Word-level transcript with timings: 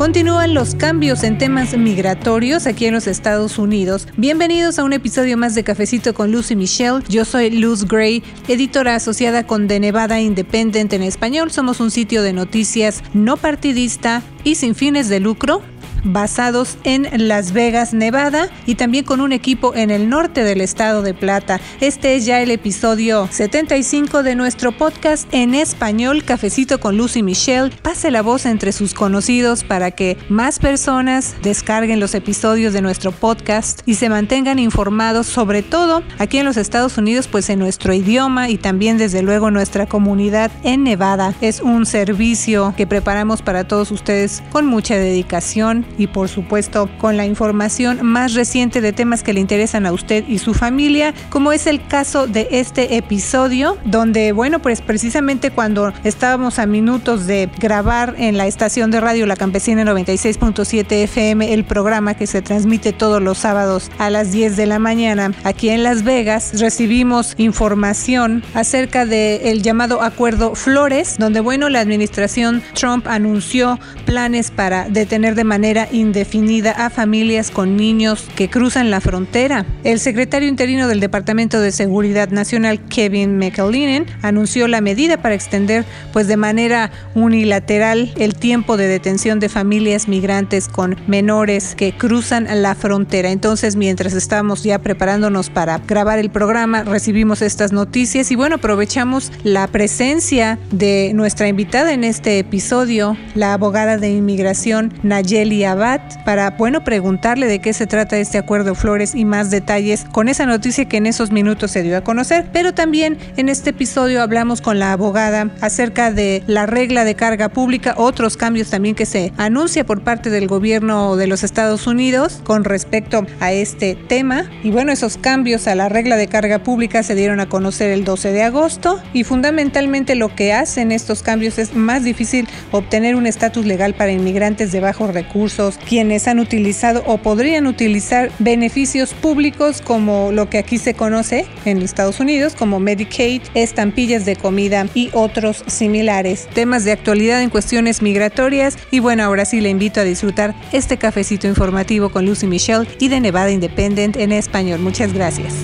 Continúan 0.00 0.54
los 0.54 0.74
cambios 0.74 1.24
en 1.24 1.36
temas 1.36 1.76
migratorios 1.76 2.66
aquí 2.66 2.86
en 2.86 2.94
los 2.94 3.06
Estados 3.06 3.58
Unidos. 3.58 4.08
Bienvenidos 4.16 4.78
a 4.78 4.84
un 4.84 4.94
episodio 4.94 5.36
más 5.36 5.54
de 5.54 5.62
Cafecito 5.62 6.14
con 6.14 6.32
Lucy 6.32 6.56
Michelle. 6.56 7.04
Yo 7.10 7.26
soy 7.26 7.50
Luz 7.50 7.86
Gray, 7.86 8.22
editora 8.48 8.94
asociada 8.94 9.46
con 9.46 9.68
The 9.68 9.78
Nevada 9.78 10.18
Independent 10.18 10.94
en 10.94 11.02
español. 11.02 11.50
Somos 11.50 11.80
un 11.80 11.90
sitio 11.90 12.22
de 12.22 12.32
noticias 12.32 13.02
no 13.12 13.36
partidista 13.36 14.22
y 14.42 14.54
sin 14.54 14.74
fines 14.74 15.10
de 15.10 15.20
lucro 15.20 15.60
basados 16.04 16.78
en 16.84 17.28
Las 17.28 17.52
Vegas, 17.52 17.92
Nevada 17.92 18.48
y 18.66 18.74
también 18.74 19.04
con 19.04 19.20
un 19.20 19.32
equipo 19.32 19.74
en 19.74 19.90
el 19.90 20.08
norte 20.08 20.44
del 20.44 20.60
estado 20.60 21.02
de 21.02 21.14
Plata. 21.14 21.60
Este 21.80 22.16
es 22.16 22.26
ya 22.26 22.40
el 22.40 22.50
episodio 22.50 23.28
75 23.30 24.22
de 24.22 24.34
nuestro 24.34 24.72
podcast 24.72 25.28
en 25.32 25.54
español 25.54 26.24
Cafecito 26.24 26.80
con 26.80 26.96
Lucy 26.96 27.22
Michelle. 27.22 27.70
Pase 27.82 28.10
la 28.10 28.22
voz 28.22 28.46
entre 28.46 28.72
sus 28.72 28.94
conocidos 28.94 29.64
para 29.64 29.90
que 29.90 30.16
más 30.28 30.58
personas 30.58 31.34
descarguen 31.42 32.00
los 32.00 32.14
episodios 32.14 32.72
de 32.72 32.82
nuestro 32.82 33.12
podcast 33.12 33.80
y 33.86 33.94
se 33.94 34.08
mantengan 34.08 34.58
informados 34.58 35.26
sobre 35.26 35.62
todo 35.62 36.02
aquí 36.18 36.38
en 36.38 36.44
los 36.44 36.56
Estados 36.56 36.98
Unidos 36.98 37.28
pues 37.28 37.50
en 37.50 37.58
nuestro 37.58 37.92
idioma 37.92 38.48
y 38.48 38.58
también 38.58 38.98
desde 38.98 39.22
luego 39.22 39.50
nuestra 39.50 39.86
comunidad 39.86 40.50
en 40.62 40.84
Nevada. 40.84 41.34
Es 41.40 41.60
un 41.60 41.86
servicio 41.86 42.74
que 42.76 42.86
preparamos 42.86 43.42
para 43.42 43.64
todos 43.64 43.90
ustedes 43.90 44.42
con 44.50 44.66
mucha 44.66 44.96
dedicación 44.96 45.84
y 45.98 46.06
por 46.06 46.28
supuesto 46.28 46.88
con 46.98 47.16
la 47.16 47.26
información 47.26 48.04
más 48.04 48.34
reciente 48.34 48.80
de 48.80 48.92
temas 48.92 49.22
que 49.22 49.32
le 49.32 49.40
interesan 49.40 49.86
a 49.86 49.92
usted 49.92 50.24
y 50.28 50.38
su 50.38 50.54
familia, 50.54 51.14
como 51.28 51.52
es 51.52 51.66
el 51.66 51.84
caso 51.86 52.26
de 52.26 52.48
este 52.50 52.96
episodio, 52.96 53.76
donde, 53.84 54.32
bueno, 54.32 54.60
pues 54.60 54.80
precisamente 54.80 55.50
cuando 55.50 55.92
estábamos 56.04 56.58
a 56.58 56.66
minutos 56.66 57.26
de 57.26 57.48
grabar 57.58 58.14
en 58.18 58.36
la 58.36 58.46
estación 58.46 58.90
de 58.90 59.00
radio 59.00 59.26
La 59.26 59.36
Campesina 59.36 59.84
96.7 59.84 60.90
FM 61.04 61.52
el 61.52 61.64
programa 61.64 62.14
que 62.14 62.26
se 62.26 62.42
transmite 62.42 62.92
todos 62.92 63.22
los 63.22 63.38
sábados 63.38 63.90
a 63.98 64.10
las 64.10 64.32
10 64.32 64.56
de 64.56 64.66
la 64.66 64.78
mañana 64.78 65.32
aquí 65.44 65.70
en 65.70 65.82
Las 65.82 66.04
Vegas, 66.04 66.60
recibimos 66.60 67.34
información 67.38 68.42
acerca 68.54 69.06
del 69.06 69.62
llamado 69.62 70.02
Acuerdo 70.02 70.54
Flores, 70.54 71.16
donde, 71.18 71.40
bueno, 71.40 71.68
la 71.68 71.80
administración 71.80 72.62
Trump 72.74 73.06
anunció 73.08 73.78
planes 74.06 74.50
para 74.50 74.88
detener 74.88 75.34
de 75.34 75.44
manera 75.44 75.79
indefinida 75.90 76.72
a 76.72 76.90
familias 76.90 77.50
con 77.50 77.76
niños 77.76 78.26
que 78.34 78.50
cruzan 78.50 78.90
la 78.90 79.00
frontera. 79.00 79.64
El 79.84 80.00
secretario 80.00 80.48
interino 80.48 80.88
del 80.88 81.00
Departamento 81.00 81.60
de 81.60 81.72
Seguridad 81.72 82.30
Nacional, 82.30 82.80
Kevin 82.88 83.38
McAleenan, 83.38 84.06
anunció 84.22 84.68
la 84.68 84.80
medida 84.80 85.22
para 85.22 85.34
extender 85.34 85.84
pues 86.12 86.26
de 86.26 86.36
manera 86.36 86.90
unilateral 87.14 88.12
el 88.16 88.34
tiempo 88.34 88.76
de 88.76 88.88
detención 88.88 89.40
de 89.40 89.48
familias 89.48 90.08
migrantes 90.08 90.68
con 90.68 90.96
menores 91.06 91.74
que 91.74 91.92
cruzan 91.92 92.46
la 92.62 92.74
frontera. 92.74 93.30
Entonces, 93.30 93.76
mientras 93.76 94.14
estábamos 94.14 94.62
ya 94.62 94.78
preparándonos 94.78 95.50
para 95.50 95.78
grabar 95.78 96.18
el 96.18 96.30
programa, 96.30 96.84
recibimos 96.84 97.42
estas 97.42 97.72
noticias 97.72 98.30
y 98.30 98.36
bueno, 98.36 98.56
aprovechamos 98.56 99.32
la 99.44 99.66
presencia 99.66 100.58
de 100.70 101.12
nuestra 101.14 101.48
invitada 101.48 101.92
en 101.92 102.04
este 102.04 102.38
episodio, 102.38 103.16
la 103.34 103.54
abogada 103.54 103.98
de 103.98 104.10
inmigración 104.10 104.92
Nayeli 105.02 105.64
Abad 105.70 106.00
para, 106.24 106.50
bueno, 106.50 106.82
preguntarle 106.82 107.46
de 107.46 107.60
qué 107.60 107.72
se 107.72 107.86
trata 107.86 108.18
este 108.18 108.38
acuerdo 108.38 108.74
Flores 108.74 109.14
y 109.14 109.24
más 109.24 109.50
detalles 109.50 110.04
con 110.10 110.28
esa 110.28 110.46
noticia 110.46 110.86
que 110.86 110.96
en 110.96 111.06
esos 111.06 111.30
minutos 111.30 111.70
se 111.70 111.82
dio 111.82 111.96
a 111.96 112.00
conocer. 112.02 112.46
Pero 112.52 112.74
también 112.74 113.18
en 113.36 113.48
este 113.48 113.70
episodio 113.70 114.22
hablamos 114.22 114.60
con 114.60 114.78
la 114.78 114.92
abogada 114.92 115.50
acerca 115.60 116.10
de 116.10 116.42
la 116.46 116.66
regla 116.66 117.04
de 117.04 117.14
carga 117.14 117.48
pública, 117.48 117.94
otros 117.96 118.36
cambios 118.36 118.70
también 118.70 118.94
que 118.94 119.06
se 119.06 119.32
anuncia 119.36 119.84
por 119.86 120.02
parte 120.02 120.30
del 120.30 120.48
gobierno 120.48 121.16
de 121.16 121.26
los 121.26 121.44
Estados 121.44 121.86
Unidos 121.86 122.40
con 122.44 122.64
respecto 122.64 123.24
a 123.38 123.52
este 123.52 123.94
tema. 123.94 124.50
Y 124.62 124.70
bueno, 124.70 124.92
esos 124.92 125.16
cambios 125.16 125.68
a 125.68 125.74
la 125.74 125.88
regla 125.88 126.16
de 126.16 126.26
carga 126.26 126.62
pública 126.62 127.02
se 127.02 127.14
dieron 127.14 127.40
a 127.40 127.48
conocer 127.48 127.90
el 127.90 128.04
12 128.04 128.32
de 128.32 128.42
agosto 128.42 129.00
y 129.12 129.24
fundamentalmente 129.24 130.14
lo 130.14 130.34
que 130.34 130.52
hacen 130.52 130.90
estos 130.92 131.22
cambios 131.22 131.58
es 131.58 131.74
más 131.74 132.02
difícil 132.02 132.48
obtener 132.72 133.14
un 133.14 133.26
estatus 133.26 133.66
legal 133.66 133.94
para 133.94 134.12
inmigrantes 134.12 134.72
de 134.72 134.80
bajos 134.80 135.14
recursos 135.14 135.59
quienes 135.86 136.26
han 136.26 136.38
utilizado 136.38 137.02
o 137.06 137.18
podrían 137.18 137.66
utilizar 137.66 138.30
beneficios 138.38 139.12
públicos 139.12 139.82
como 139.82 140.32
lo 140.32 140.48
que 140.48 140.58
aquí 140.58 140.78
se 140.78 140.94
conoce 140.94 141.46
en 141.66 141.82
Estados 141.82 142.18
Unidos 142.18 142.54
como 142.54 142.80
Medicaid, 142.80 143.42
estampillas 143.54 144.24
de 144.24 144.36
comida 144.36 144.86
y 144.94 145.10
otros 145.12 145.62
similares. 145.66 146.48
Temas 146.54 146.84
de 146.84 146.92
actualidad 146.92 147.42
en 147.42 147.50
cuestiones 147.50 148.00
migratorias 148.00 148.78
y 148.90 149.00
bueno, 149.00 149.22
ahora 149.22 149.44
sí 149.44 149.60
le 149.60 149.68
invito 149.68 150.00
a 150.00 150.04
disfrutar 150.04 150.54
este 150.72 150.96
cafecito 150.96 151.46
informativo 151.46 152.10
con 152.10 152.24
Lucy 152.24 152.46
Michelle 152.46 152.88
y 152.98 153.08
de 153.08 153.20
Nevada 153.20 153.50
Independent 153.50 154.16
en 154.16 154.32
español. 154.32 154.80
Muchas 154.80 155.12
gracias. 155.12 155.54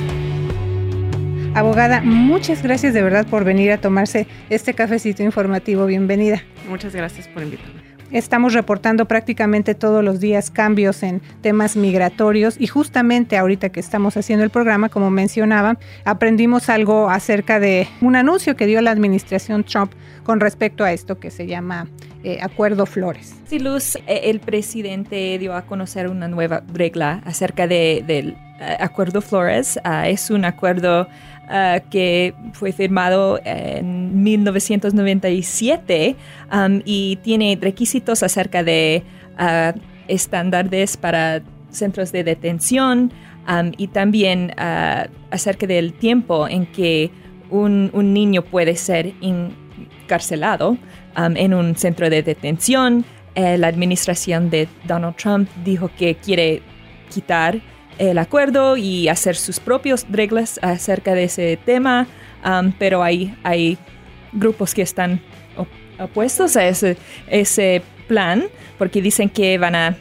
Abogada, 1.55 2.03
muchas 2.03 2.63
gracias 2.63 2.93
de 2.93 3.01
verdad 3.01 3.27
por 3.27 3.45
venir 3.45 3.73
a 3.73 3.79
tomarse 3.79 4.27
este 4.51 4.75
cafecito 4.75 5.23
informativo. 5.23 5.87
Bienvenida. 5.87 6.43
Muchas 6.69 6.95
gracias 6.95 7.29
por 7.29 7.43
invitarme. 7.43 7.96
Estamos 8.13 8.55
reportando 8.55 9.07
prácticamente 9.07 9.75
todos 9.75 10.05
los 10.05 10.21
días 10.21 10.51
cambios 10.51 11.03
en 11.03 11.21
temas 11.41 11.77
migratorios 11.77 12.57
y 12.59 12.69
justamente 12.69 13.37
ahorita 13.37 13.71
que 13.71 13.81
estamos 13.81 14.17
haciendo 14.17 14.45
el 14.45 14.51
programa, 14.51 14.89
como 14.89 15.11
mencionaba, 15.11 15.79
aprendimos 16.05 16.69
algo 16.69 17.11
acerca 17.11 17.59
de 17.59 17.89
un 18.01 18.15
anuncio 18.15 18.55
que 18.57 18.67
dio 18.67 18.81
la 18.81 18.93
administración 18.93 19.65
Trump 19.65 19.93
con 20.23 20.41
respecto 20.41 20.85
a 20.85 20.93
esto 20.93 21.19
que 21.19 21.31
se 21.31 21.47
llama 21.47 21.89
eh, 22.23 22.39
Acuerdo 22.43 22.87
Flores. 22.87 23.35
Sí, 23.47 23.59
eh, 24.07 24.21
el 24.25 24.41
presidente 24.41 25.39
dio 25.39 25.55
a 25.55 25.63
conocer 25.63 26.09
una 26.09 26.29
nueva 26.29 26.63
regla 26.73 27.23
acerca 27.25 27.67
de, 27.67 28.03
del 28.07 28.37
eh, 28.61 28.77
Acuerdo 28.81 29.21
Flores. 29.21 29.79
Ah, 29.85 30.09
es 30.09 30.31
un 30.31 30.45
acuerdo 30.45 31.09
Ah, 31.49 31.81
que 31.91 32.35
fue 32.55 32.73
firmado 32.73 33.41
en 33.45 34.21
1997 34.25 36.17
um, 36.53 36.81
y 36.85 37.21
tiene 37.23 37.57
requisitos 37.61 38.25
acerca 38.25 38.65
de 38.65 39.05
uh, 39.39 39.79
estándares 40.09 40.97
para 40.97 41.43
centros 41.71 42.11
de 42.11 42.25
detención 42.25 43.13
um, 43.49 43.71
y 43.77 43.87
también 43.87 44.55
uh, 44.59 45.09
acerca 45.31 45.69
del 45.69 45.93
tiempo 45.93 46.49
en 46.49 46.67
que 46.67 47.13
un, 47.49 47.93
niño 48.13 48.43
puede 48.43 48.75
ser 48.75 49.13
encarcelado 49.21 50.71
um, 50.71 51.37
en 51.37 51.55
un 51.55 51.77
centro 51.77 52.11
de 52.11 52.25
detención. 52.25 53.05
Eh, 53.37 53.57
la 53.57 53.69
administración 53.69 54.51
de 54.51 54.67
Donald 54.85 55.15
Trump 55.15 55.49
dijo 55.65 55.93
que 55.97 56.17
quiere 56.17 56.61
quitar 57.09 57.61
el 57.99 58.19
acuerdo 58.19 58.77
y 58.77 59.09
hacer 59.09 59.37
sus 59.37 59.61
propias 59.61 60.07
reglas 60.11 60.59
acerca 60.63 61.15
de 61.15 61.25
ese 61.25 61.59
tema, 61.65 62.07
um, 62.45 62.73
pero 62.79 63.03
hay, 63.03 63.35
hay 63.43 63.79
grupos 64.33 64.75
que 64.75 64.83
están 64.83 65.21
opuestos 65.99 66.57
a 66.57 66.67
ese, 66.67 66.97
ese 67.29 67.83
plan 68.07 68.45
porque 68.79 69.01
dicen 69.01 69.29
que 69.29 69.59
van 69.59 69.75
a, 69.75 69.97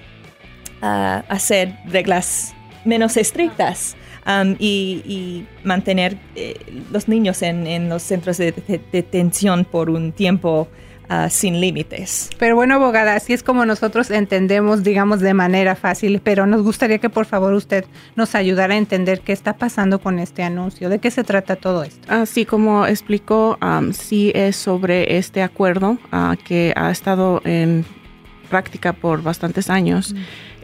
hacer 1.29 1.73
reglas 1.88 2.53
menos 2.84 3.17
estrictas. 3.17 3.95
Um, 4.28 4.55
y, 4.59 5.45
mantener 5.63 6.17
eh, 6.35 6.55
los 6.91 7.07
niños 7.07 7.44
en, 7.44 7.67
en, 7.67 7.89
los 7.89 8.01
centros 8.01 8.38
de, 8.38 8.53
detención 8.91 9.66
por 9.66 9.89
un 9.89 10.11
tiempo 10.11 10.67
Ah, 11.07 11.29
sin 11.29 11.61
límites. 11.61 12.29
Pero 12.39 12.55
bueno, 12.55 12.75
abogada, 12.75 13.16
así 13.16 13.33
es 13.33 13.43
como 13.43 13.66
nosotros 13.66 14.09
entendemos, 14.09 14.83
digamos, 14.83 15.19
de 15.19 15.33
manera 15.33 15.75
fácil, 15.75 16.19
pero 16.23 16.47
nos 16.47 16.63
gustaría 16.63 16.97
que 16.97 17.09
por 17.09 17.25
favor 17.25 17.53
usted 17.53 17.85
nos 18.16 18.34
ayudara 18.34 18.73
a 18.73 18.78
entender 18.78 19.22
qué 19.22 19.31
está 19.31 19.53
pasando 19.53 19.99
con 19.99 20.17
este 20.19 20.41
anuncio, 20.41 20.90
de 20.90 20.99
qué 20.99 21.11
se 21.11 21.23
trata 21.23 21.55
todo 21.55 21.84
esto. 21.84 22.07
Así 22.11 22.46
como 22.46 22.87
explicó, 22.87 23.59
sí 23.93 24.31
es 24.34 24.55
sobre 24.55 25.17
este 25.17 25.43
acuerdo 25.43 25.97
ah, 26.11 26.35
que 26.43 26.73
ha 26.75 26.90
estado 26.90 27.41
en 27.46 27.85
práctica 28.49 28.93
por 28.93 29.22
bastantes 29.22 29.69
años. 29.69 30.16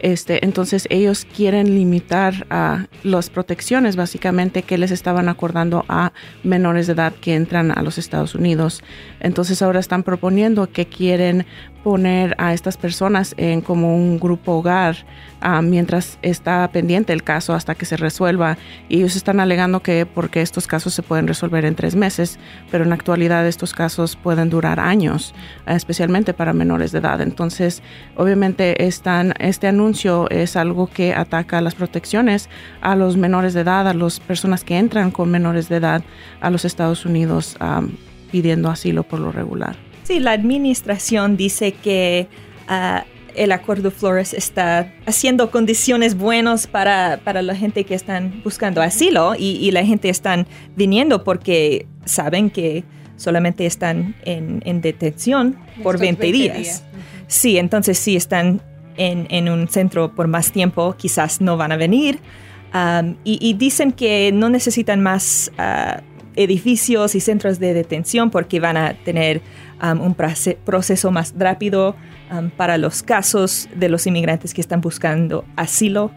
Este, 0.02 0.44
entonces 0.44 0.86
ellos 0.90 1.24
quieren 1.24 1.74
limitar 1.74 2.46
a 2.50 2.86
las 3.04 3.30
protecciones 3.30 3.94
básicamente 3.94 4.64
que 4.64 4.76
les 4.76 4.90
estaban 4.90 5.28
acordando 5.28 5.84
a 5.88 6.12
menores 6.42 6.88
de 6.88 6.94
edad 6.94 7.12
que 7.14 7.34
entran 7.34 7.70
a 7.70 7.82
los 7.82 7.98
Estados 7.98 8.34
Unidos. 8.34 8.82
Entonces 9.20 9.62
ahora 9.62 9.78
están 9.78 10.02
proponiendo 10.02 10.70
que 10.70 10.86
quieren 10.86 11.46
poner 11.82 12.34
a 12.38 12.52
estas 12.52 12.76
personas 12.76 13.34
en 13.36 13.60
como 13.60 13.96
un 13.96 14.18
grupo 14.18 14.52
hogar 14.52 14.96
ah, 15.40 15.62
mientras 15.62 16.18
está 16.22 16.68
pendiente 16.72 17.12
el 17.12 17.22
caso 17.22 17.54
hasta 17.54 17.74
que 17.74 17.84
se 17.84 17.96
resuelva. 17.96 18.56
Y 18.88 18.98
ellos 18.98 19.16
están 19.16 19.40
alegando 19.40 19.80
que 19.80 20.06
porque 20.06 20.42
estos 20.42 20.66
casos 20.66 20.94
se 20.94 21.02
pueden 21.02 21.26
resolver 21.26 21.64
en 21.64 21.74
tres 21.74 21.96
meses, 21.96 22.38
pero 22.70 22.84
en 22.84 22.90
la 22.90 22.94
actualidad 22.94 23.46
estos 23.46 23.72
casos 23.74 24.16
pueden 24.16 24.50
durar 24.50 24.80
años, 24.80 25.34
especialmente 25.66 26.34
para 26.34 26.52
menores 26.52 26.92
de 26.92 26.98
edad. 27.00 27.20
Entonces, 27.20 27.82
obviamente 28.16 28.86
están, 28.86 29.34
este 29.38 29.66
anuncio 29.66 30.30
es 30.30 30.56
algo 30.56 30.86
que 30.86 31.14
ataca 31.14 31.60
las 31.60 31.74
protecciones 31.74 32.48
a 32.80 32.96
los 32.96 33.16
menores 33.16 33.54
de 33.54 33.60
edad, 33.60 33.88
a 33.88 33.94
las 33.94 34.20
personas 34.20 34.64
que 34.64 34.78
entran 34.78 35.10
con 35.10 35.30
menores 35.30 35.68
de 35.68 35.76
edad 35.76 36.02
a 36.40 36.50
los 36.50 36.64
Estados 36.64 37.04
Unidos 37.04 37.56
ah, 37.60 37.82
pidiendo 38.30 38.70
asilo 38.70 39.02
por 39.02 39.20
lo 39.20 39.32
regular. 39.32 39.91
Sí, 40.04 40.20
la 40.20 40.32
administración 40.32 41.36
dice 41.36 41.72
que 41.72 42.28
ah, 42.68 43.04
el 43.34 43.52
acuerdo 43.52 43.90
Flores 43.90 44.34
está 44.34 44.92
haciendo 45.06 45.50
condiciones 45.50 46.16
buenas 46.16 46.66
para, 46.66 47.18
la 47.24 47.54
gente 47.54 47.84
que 47.84 47.94
están 47.94 48.42
buscando 48.44 48.82
asilo 48.82 49.34
y, 49.38 49.70
la 49.70 49.84
gente 49.84 50.08
están 50.08 50.46
viniendo 50.76 51.24
porque 51.24 51.86
saben 52.04 52.50
que 52.50 52.84
solamente 53.16 53.66
están 53.66 54.14
en, 54.24 54.80
detención 54.80 55.56
por 55.82 55.98
20, 55.98 56.32
días. 56.32 56.84
Sí, 57.26 57.58
entonces 57.58 57.98
si 57.98 58.16
están 58.16 58.60
en, 58.96 59.48
un 59.48 59.68
centro 59.68 60.14
por 60.14 60.28
más 60.28 60.52
tiempo, 60.52 60.94
quizás 60.98 61.40
no 61.40 61.56
van 61.56 61.72
a 61.72 61.76
venir. 61.76 62.18
y, 63.24 63.54
dicen 63.54 63.92
que 63.92 64.30
no 64.32 64.50
necesitan 64.50 65.00
más 65.00 65.52
ah, 65.58 66.02
edificios 66.36 67.14
y 67.14 67.20
centros 67.20 67.58
de 67.58 67.74
detención 67.74 68.30
porque 68.30 68.60
van 68.60 68.76
a 68.76 68.94
tener 69.04 69.42
um, 69.82 70.00
un 70.00 70.14
proceso 70.14 71.10
más 71.10 71.34
rápido 71.36 71.96
um, 72.30 72.50
para 72.50 72.78
los 72.78 73.02
casos 73.02 73.68
de 73.74 73.88
los 73.88 74.06
inmigrantes 74.06 74.54
que 74.54 74.60
están 74.60 74.80
buscando 74.80 75.44
asilo. 75.56 76.10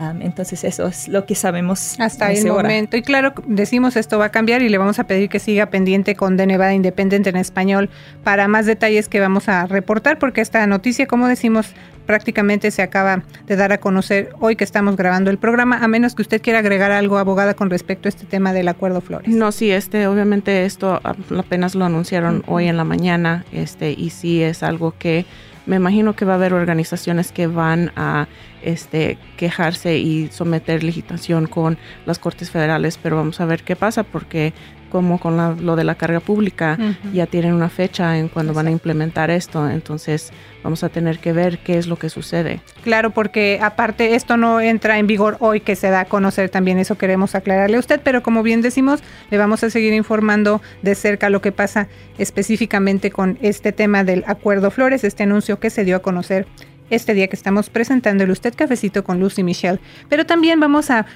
Um, 0.00 0.22
entonces 0.22 0.64
eso 0.64 0.86
es 0.86 1.08
lo 1.08 1.26
que 1.26 1.34
sabemos 1.34 2.00
hasta 2.00 2.32
el 2.32 2.46
momento. 2.46 2.96
Y 2.96 3.02
claro, 3.02 3.34
decimos 3.46 3.96
esto 3.96 4.18
va 4.18 4.26
a 4.26 4.30
cambiar 4.30 4.62
y 4.62 4.70
le 4.70 4.78
vamos 4.78 4.98
a 4.98 5.04
pedir 5.04 5.28
que 5.28 5.38
siga 5.38 5.66
pendiente 5.66 6.16
con 6.16 6.38
De 6.38 6.46
Nevada 6.46 6.72
Independiente 6.72 7.28
en 7.28 7.36
español 7.36 7.90
para 8.24 8.48
más 8.48 8.64
detalles 8.64 9.08
que 9.08 9.20
vamos 9.20 9.50
a 9.50 9.66
reportar 9.66 10.18
porque 10.18 10.40
esta 10.40 10.66
noticia, 10.66 11.06
como 11.06 11.28
decimos, 11.28 11.74
prácticamente 12.06 12.70
se 12.70 12.80
acaba 12.80 13.24
de 13.46 13.56
dar 13.56 13.72
a 13.72 13.78
conocer 13.78 14.30
hoy 14.40 14.56
que 14.56 14.64
estamos 14.64 14.96
grabando 14.96 15.30
el 15.30 15.36
programa, 15.36 15.84
a 15.84 15.86
menos 15.86 16.14
que 16.14 16.22
usted 16.22 16.40
quiera 16.40 16.60
agregar 16.60 16.92
algo, 16.92 17.18
abogada, 17.18 17.52
con 17.52 17.68
respecto 17.68 18.08
a 18.08 18.10
este 18.10 18.24
tema 18.24 18.54
del 18.54 18.68
acuerdo 18.68 19.02
Flores. 19.02 19.28
No, 19.34 19.52
sí, 19.52 19.70
este, 19.70 20.06
obviamente 20.06 20.64
esto 20.64 20.98
apenas 21.04 21.74
lo 21.74 21.84
anunciaron 21.84 22.42
hoy 22.46 22.68
en 22.68 22.78
la 22.78 22.84
mañana, 22.84 23.44
este, 23.52 23.92
y 23.92 24.10
sí 24.10 24.42
es 24.42 24.62
algo 24.62 24.94
que 24.98 25.26
me 25.66 25.76
imagino 25.76 26.14
que 26.14 26.24
va 26.24 26.32
a 26.32 26.36
haber 26.36 26.52
organizaciones 26.52 27.32
que 27.32 27.46
van 27.46 27.92
a 27.96 28.28
este, 28.62 29.18
quejarse 29.36 29.98
y 29.98 30.28
someter 30.28 30.82
legislación 30.82 31.46
con 31.46 31.78
las 32.06 32.18
cortes 32.18 32.50
federales, 32.50 32.98
pero 33.02 33.16
vamos 33.16 33.40
a 33.40 33.46
ver 33.46 33.62
qué 33.62 33.76
pasa 33.76 34.02
porque 34.02 34.52
como 34.90 35.18
con 35.18 35.64
lo 35.64 35.76
de 35.76 35.84
la 35.84 35.94
carga 35.94 36.20
pública, 36.20 36.76
ya 37.12 37.26
tienen 37.26 37.54
una 37.54 37.68
fecha 37.68 38.18
en 38.18 38.28
cuando 38.28 38.52
van 38.52 38.66
a 38.66 38.70
implementar 38.70 39.30
esto, 39.30 39.68
entonces 39.68 40.32
vamos 40.62 40.84
a 40.84 40.88
tener 40.90 41.18
que 41.18 41.32
ver 41.32 41.58
qué 41.58 41.78
es 41.78 41.86
lo 41.86 41.96
que 41.96 42.10
sucede. 42.10 42.60
Claro, 42.82 43.10
porque 43.10 43.58
aparte 43.62 44.14
esto 44.14 44.36
no 44.36 44.60
entra 44.60 44.98
en 44.98 45.06
vigor 45.06 45.36
hoy 45.40 45.60
que 45.60 45.76
se 45.76 45.88
da 45.88 46.00
a 46.00 46.04
conocer 46.04 46.50
también, 46.50 46.78
eso 46.78 46.98
queremos 46.98 47.34
aclararle 47.34 47.76
a 47.76 47.80
usted, 47.80 48.00
pero 48.04 48.22
como 48.22 48.42
bien 48.42 48.60
decimos, 48.60 49.02
le 49.30 49.38
vamos 49.38 49.64
a 49.64 49.70
seguir 49.70 49.94
informando 49.94 50.60
de 50.82 50.94
cerca 50.94 51.30
lo 51.30 51.40
que 51.40 51.52
pasa 51.52 51.88
específicamente 52.18 53.10
con 53.10 53.38
este 53.40 53.72
tema 53.72 54.04
del 54.04 54.24
acuerdo 54.26 54.70
Flores, 54.70 55.04
este 55.04 55.22
anuncio 55.22 55.58
que 55.58 55.70
se 55.70 55.84
dio 55.84 55.96
a 55.96 56.00
conocer 56.00 56.46
este 56.90 57.14
día 57.14 57.28
que 57.28 57.36
estamos 57.36 57.70
presentando 57.70 58.24
el 58.24 58.30
Usted 58.30 58.54
Cafecito 58.54 59.04
con 59.04 59.20
Lucy 59.20 59.42
Michelle. 59.42 59.78
Pero 60.08 60.26
también 60.26 60.60
vamos 60.60 60.90
a, 60.90 61.06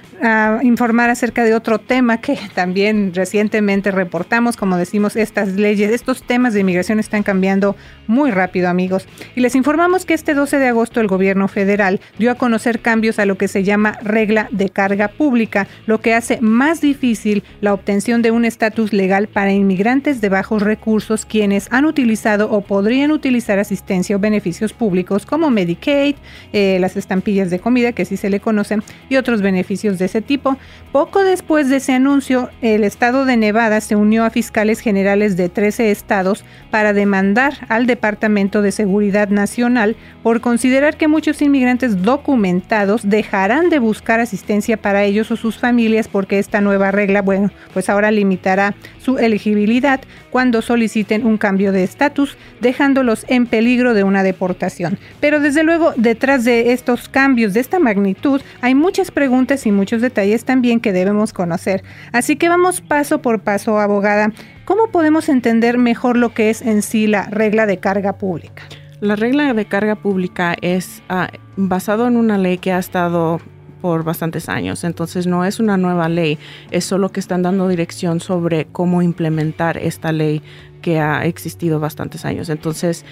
informar 0.63 1.09
acerca 1.09 1.43
de 1.43 1.53
otro 1.53 1.79
tema 1.79 2.19
que 2.21 2.37
también 2.53 3.13
recientemente 3.13 3.91
reportamos. 3.91 4.57
Como 4.57 4.77
decimos, 4.77 5.15
estas 5.15 5.53
leyes, 5.53 5.91
estos 5.91 6.23
temas 6.23 6.53
de 6.53 6.61
inmigración 6.61 6.99
están 6.99 7.23
cambiando 7.23 7.75
muy 8.07 8.31
rápido, 8.31 8.69
amigos. 8.69 9.07
Y 9.35 9.41
les 9.41 9.55
informamos 9.55 10.05
que 10.05 10.13
este 10.13 10.33
12 10.33 10.57
de 10.57 10.67
agosto 10.67 11.01
el 11.01 11.07
gobierno 11.07 11.47
federal 11.47 12.01
dio 12.17 12.31
a 12.31 12.35
conocer 12.35 12.79
cambios 12.79 13.19
a 13.19 13.25
lo 13.25 13.37
que 13.37 13.47
se 13.47 13.63
llama 13.63 13.97
regla 14.01 14.47
de 14.51 14.69
carga 14.69 15.09
pública, 15.09 15.67
lo 15.85 16.01
que 16.01 16.13
hace 16.13 16.39
más 16.41 16.81
difícil 16.81 17.43
la 17.61 17.73
obtención 17.73 18.21
de 18.21 18.31
un 18.31 18.45
estatus 18.45 18.93
legal 18.93 19.27
para 19.27 19.51
inmigrantes 19.51 20.21
de 20.21 20.29
bajos 20.29 20.61
recursos 20.61 21.25
quienes 21.25 21.67
han 21.71 21.85
utilizado 21.85 22.51
o 22.51 22.61
podrían 22.61 23.11
utilizar 23.11 23.59
asistencia 23.59 24.15
o 24.15 24.19
beneficios 24.19 24.73
públicos 24.73 25.25
como 25.25 25.49
Medicaid, 25.65 26.15
eh, 26.53 26.77
las 26.79 26.95
estampillas 26.95 27.49
de 27.49 27.59
comida, 27.59 27.91
que 27.91 28.05
sí 28.05 28.17
se 28.17 28.29
le 28.29 28.39
conocen, 28.39 28.83
y 29.09 29.15
otros 29.15 29.41
beneficios 29.41 29.97
de 29.97 30.05
ese 30.05 30.21
tipo. 30.21 30.57
Poco 30.91 31.23
después 31.23 31.69
de 31.69 31.77
ese 31.77 31.93
anuncio, 31.93 32.49
el 32.61 32.83
estado 32.83 33.25
de 33.25 33.35
Nevada 33.35 33.81
se 33.81 33.95
unió 33.95 34.23
a 34.23 34.29
fiscales 34.29 34.79
generales 34.79 35.35
de 35.37 35.49
13 35.49 35.91
estados 35.91 36.45
para 36.69 36.93
demandar 36.93 37.65
al 37.67 37.87
Departamento 37.87 38.61
de 38.61 38.71
Seguridad 38.71 39.29
Nacional 39.29 39.95
por 40.23 40.41
considerar 40.41 40.97
que 40.97 41.07
muchos 41.07 41.41
inmigrantes 41.41 42.03
documentados 42.03 43.09
dejarán 43.09 43.69
de 43.69 43.79
buscar 43.79 44.19
asistencia 44.19 44.77
para 44.77 45.03
ellos 45.03 45.31
o 45.31 45.35
sus 45.35 45.57
familias 45.57 46.07
porque 46.07 46.39
esta 46.39 46.61
nueva 46.61 46.91
regla, 46.91 47.21
bueno, 47.21 47.51
pues 47.73 47.89
ahora 47.89 48.11
limitará 48.11 48.75
su 48.99 49.17
elegibilidad 49.17 50.01
cuando 50.29 50.61
soliciten 50.61 51.25
un 51.25 51.37
cambio 51.37 51.71
de 51.71 51.83
estatus, 51.83 52.37
dejándolos 52.59 53.25
en 53.29 53.45
peligro 53.45 53.93
de 53.93 54.03
una 54.03 54.23
deportación. 54.23 54.97
Pero 55.19 55.39
desde 55.39 55.54
luego, 55.63 55.93
detrás 55.95 56.43
de 56.43 56.73
estos 56.73 57.09
cambios 57.09 57.53
de 57.53 57.59
esta 57.59 57.79
magnitud, 57.79 58.41
hay 58.61 58.75
muchas 58.75 59.11
preguntas 59.11 59.65
y 59.65 59.71
muchos 59.71 60.01
detalles 60.01 60.45
también 60.45 60.79
que 60.79 60.93
debemos 60.93 61.33
conocer. 61.33 61.83
Así 62.11 62.35
que 62.35 62.49
vamos 62.49 62.81
paso 62.81 63.21
por 63.21 63.41
paso, 63.41 63.79
abogada. 63.79 64.31
¿Cómo 64.65 64.89
podemos 64.89 65.29
entender 65.29 65.77
mejor 65.77 66.17
lo 66.17 66.33
que 66.33 66.49
es 66.49 66.61
en 66.61 66.81
sí 66.81 67.07
la 67.07 67.27
regla 67.27 67.65
de 67.65 67.77
carga 67.77 68.17
pública? 68.17 68.63
La 69.01 69.15
regla 69.15 69.53
de 69.53 69.65
carga 69.65 69.95
pública 69.95 70.55
es 70.61 71.03
ah, 71.09 71.29
basado 71.57 72.07
en 72.07 72.17
una 72.17 72.37
ley 72.37 72.57
que 72.57 72.71
ha 72.71 72.79
estado 72.79 73.39
por 73.81 74.03
bastantes 74.03 74.49
años, 74.49 74.83
entonces 74.83 75.27
no 75.27 75.45
es 75.45 75.59
una 75.59 75.77
nueva 75.77 76.09
ley, 76.09 76.39
es 76.71 76.85
solo 76.85 77.11
que 77.11 77.19
están 77.19 77.43
dando 77.43 77.67
dirección 77.67 78.19
sobre 78.19 78.65
cómo 78.65 79.03
implementar 79.03 79.77
esta 79.77 80.11
ley 80.11 80.41
que 80.81 80.99
ha 80.99 81.25
existido 81.25 81.79
bastantes 81.79 82.25
años. 82.25 82.49
Entonces, 82.49 83.05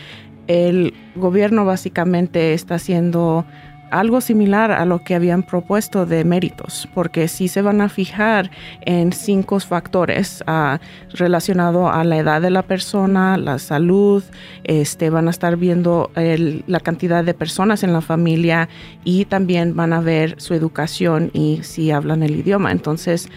el 0.48 0.94
gobierno 1.16 1.66
básicamente 1.66 2.54
está 2.54 2.76
haciendo 2.76 3.46
algo 3.94 4.22
similar 4.22 4.72
a 4.72 4.86
lo 4.86 5.04
que 5.04 5.14
habían 5.14 5.44
propuesto 5.44 6.08
de 6.08 6.26
méritos, 6.26 6.90
porque 6.96 7.28
si 7.28 7.48
se 7.48 7.62
van 7.62 7.80
a 7.80 7.90
fijar 7.90 8.50
en 8.82 9.14
cinco 9.14 9.60
factores 9.60 10.44
uh, 10.48 10.78
relacionados 11.14 11.92
a 11.94 12.04
la 12.04 12.18
edad 12.18 12.42
de 12.42 12.50
la 12.50 12.64
persona, 12.64 13.38
la 13.38 13.60
salud, 13.60 14.24
este, 14.64 15.12
van 15.12 15.28
a 15.28 15.30
estar 15.30 15.58
viendo 15.58 16.12
la 16.16 16.80
cantidad 16.80 17.24
de 17.24 17.36
personas 17.36 17.84
en 17.84 17.94
la 17.94 18.02
familia 18.02 18.68
y 19.04 19.26
también 19.26 19.76
van 19.76 19.94
a 19.94 20.02
ver 20.02 20.42
su 20.42 20.56
educación 20.56 21.30
y 21.34 21.60
si 21.62 21.92
hablan 21.92 22.24
el 22.24 22.36
idioma. 22.36 22.72
Entonces, 22.72 23.30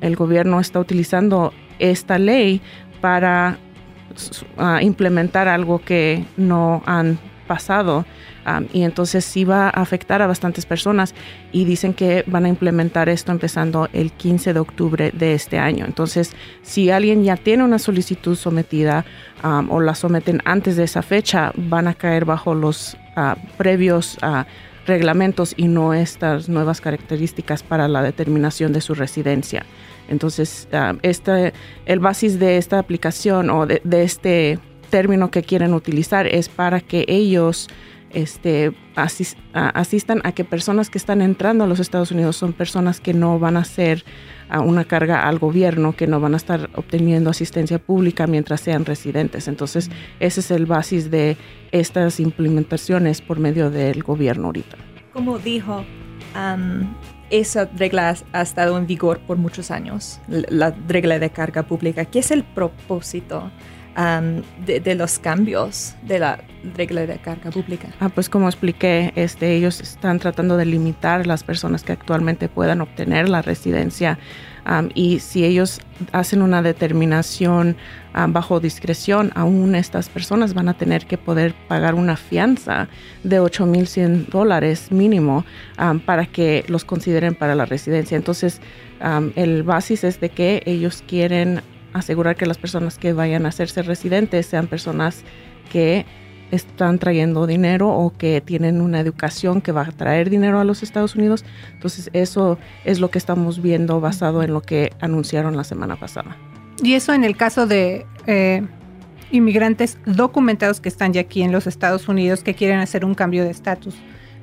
el 0.00 0.16
gobierno 0.16 0.60
está 0.60 0.78
utilizando 0.78 1.52
esta 1.80 2.18
ley 2.18 2.60
para 3.00 3.58
implementar 4.80 5.48
algo 5.48 5.80
que 5.80 6.24
no 6.36 6.82
han 6.86 7.18
pasado 7.46 8.04
y 8.72 8.82
entonces 8.82 9.24
sí 9.24 9.44
va 9.44 9.66
a 9.66 9.70
afectar 9.70 10.20
a 10.22 10.26
bastantes 10.26 10.66
personas 10.66 11.14
y 11.52 11.64
dicen 11.64 11.94
que 11.94 12.24
van 12.26 12.44
a 12.44 12.48
implementar 12.48 13.08
esto 13.08 13.30
empezando 13.30 13.88
el 13.92 14.10
15 14.12 14.52
de 14.52 14.60
octubre 14.60 15.10
de 15.12 15.34
este 15.34 15.58
año. 15.58 15.84
Entonces, 15.84 16.32
si 16.62 16.90
alguien 16.90 17.22
ya 17.22 17.36
tiene 17.36 17.62
una 17.62 17.78
solicitud 17.78 18.36
sometida 18.36 19.04
o 19.68 19.80
la 19.80 19.94
someten 19.94 20.40
antes 20.44 20.76
de 20.76 20.84
esa 20.84 21.02
fecha, 21.02 21.52
van 21.56 21.88
a 21.88 21.94
caer 21.94 22.24
bajo 22.24 22.54
los 22.54 22.96
ah, 23.16 23.36
previos 23.56 24.18
ah, 24.22 24.46
reglamentos 24.86 25.54
y 25.56 25.68
no 25.68 25.94
estas 25.94 26.48
nuevas 26.48 26.80
características 26.80 27.62
para 27.62 27.86
la 27.86 28.02
determinación 28.02 28.72
de 28.72 28.80
su 28.80 28.94
residencia. 28.94 29.64
Entonces, 30.08 30.68
este, 31.02 31.52
el 31.86 32.00
basis 32.00 32.38
de 32.38 32.58
esta 32.58 32.78
aplicación 32.78 33.50
o 33.50 33.66
de, 33.66 33.80
este 34.02 34.58
término 34.90 35.30
que 35.30 35.42
quieren 35.42 35.74
utilizar 35.74 36.26
es 36.26 36.48
para 36.48 36.80
que 36.80 37.04
ellos 37.08 37.68
este, 38.10 38.72
asistan 38.94 40.20
a 40.24 40.32
que 40.32 40.44
personas 40.44 40.90
que 40.90 40.98
están 40.98 41.22
entrando 41.22 41.64
a 41.64 41.66
los 41.66 41.80
Estados 41.80 42.10
Unidos 42.10 42.36
son 42.36 42.52
personas 42.52 43.00
que 43.00 43.14
no 43.14 43.38
van 43.38 43.56
a 43.56 43.64
ser 43.64 44.04
una 44.60 44.84
carga 44.84 45.26
al 45.26 45.38
gobierno, 45.38 45.96
que 45.96 46.06
no 46.06 46.20
van 46.20 46.34
a 46.34 46.36
estar 46.36 46.68
obteniendo 46.74 47.30
asistencia 47.30 47.78
pública 47.78 48.26
mientras 48.26 48.60
sean 48.60 48.84
residentes. 48.84 49.48
Entonces, 49.48 49.90
ese 50.20 50.40
es 50.40 50.50
el 50.50 50.66
basis 50.66 51.10
de 51.10 51.38
estas 51.70 52.20
implementaciones 52.20 53.22
por 53.22 53.38
medio 53.38 53.70
del 53.70 54.02
gobierno 54.02 54.48
ahorita. 54.48 54.76
como 55.14 55.38
dijo, 55.38 55.84
esa 57.32 57.64
regla 57.76 58.14
ha 58.32 58.42
estado 58.42 58.76
en 58.78 58.86
vigor 58.86 59.18
por 59.20 59.38
muchos 59.38 59.70
años, 59.70 60.20
la 60.28 60.74
regla 60.86 61.18
de 61.18 61.30
carga 61.30 61.62
pública. 61.64 62.04
¿Qué 62.04 62.18
es 62.18 62.30
el 62.30 62.44
propósito 62.44 63.50
de, 64.66 64.94
los 64.94 65.18
cambios 65.18 65.94
de 66.02 66.18
la 66.18 66.40
regla 66.76 67.06
de 67.06 67.18
carga 67.18 67.50
pública? 67.50 67.88
Ah, 68.00 68.10
pues 68.10 68.28
como 68.28 68.48
expliqué, 68.48 69.12
este, 69.16 69.54
ellos 69.56 69.80
están 69.80 70.18
tratando 70.18 70.58
de 70.58 70.66
limitar 70.66 71.26
las 71.26 71.42
personas 71.42 71.82
que 71.82 71.92
actualmente 71.92 72.48
puedan 72.48 72.82
obtener 72.82 73.30
la 73.30 73.40
residencia 73.40 74.18
y 74.94 75.18
si 75.18 75.44
ellos 75.44 75.80
hacen 76.12 76.42
una 76.42 76.62
determinación 76.62 77.76
bajo 78.28 78.60
discreción, 78.60 79.32
aún 79.34 79.74
estas 79.74 80.08
personas 80.08 80.54
van 80.54 80.68
a 80.68 80.74
tener 80.74 81.06
que 81.06 81.18
poder 81.18 81.54
pagar 81.68 81.94
una 81.94 82.16
fianza 82.16 82.88
de 83.24 83.40
8.100 83.40 84.26
dólares 84.28 84.92
mínimo 84.92 85.44
para 86.06 86.26
que 86.26 86.64
los 86.68 86.84
consideren 86.84 87.34
para 87.34 87.54
la 87.54 87.64
residencia. 87.64 88.16
Entonces, 88.16 88.60
el 89.34 89.62
basis 89.62 90.04
es 90.04 90.20
de 90.20 90.28
que 90.28 90.62
ellos 90.66 91.02
quieren 91.06 91.60
asegurar 91.92 92.36
que 92.36 92.46
las 92.46 92.58
personas 92.58 92.98
que 92.98 93.12
vayan 93.12 93.44
a 93.46 93.50
hacerse 93.50 93.82
residentes 93.82 94.46
sean 94.46 94.66
personas 94.66 95.24
que 95.70 96.06
están 96.52 96.98
trayendo 96.98 97.46
dinero 97.46 97.88
o 97.88 98.16
que 98.16 98.40
tienen 98.40 98.80
una 98.80 99.00
educación 99.00 99.60
que 99.60 99.72
va 99.72 99.82
a 99.82 99.90
traer 99.90 100.30
dinero 100.30 100.60
a 100.60 100.64
los 100.64 100.84
Estados 100.84 101.16
Unidos. 101.16 101.44
Entonces 101.72 102.10
eso 102.12 102.58
es 102.84 103.00
lo 103.00 103.10
que 103.10 103.18
estamos 103.18 103.60
viendo 103.60 104.00
basado 104.00 104.42
en 104.42 104.52
lo 104.52 104.60
que 104.60 104.92
anunciaron 105.00 105.56
la 105.56 105.64
semana 105.64 105.96
pasada. 105.96 106.36
Y 106.82 106.94
eso 106.94 107.12
en 107.14 107.24
el 107.24 107.36
caso 107.36 107.66
de 107.66 108.06
eh, 108.26 108.62
inmigrantes 109.30 109.98
documentados 110.06 110.80
que 110.80 110.88
están 110.88 111.12
ya 111.12 111.22
aquí 111.22 111.42
en 111.42 111.50
los 111.50 111.66
Estados 111.66 112.06
Unidos 112.06 112.44
que 112.44 112.54
quieren 112.54 112.78
hacer 112.78 113.04
un 113.04 113.14
cambio 113.14 113.42
de 113.44 113.50
estatus. 113.50 113.96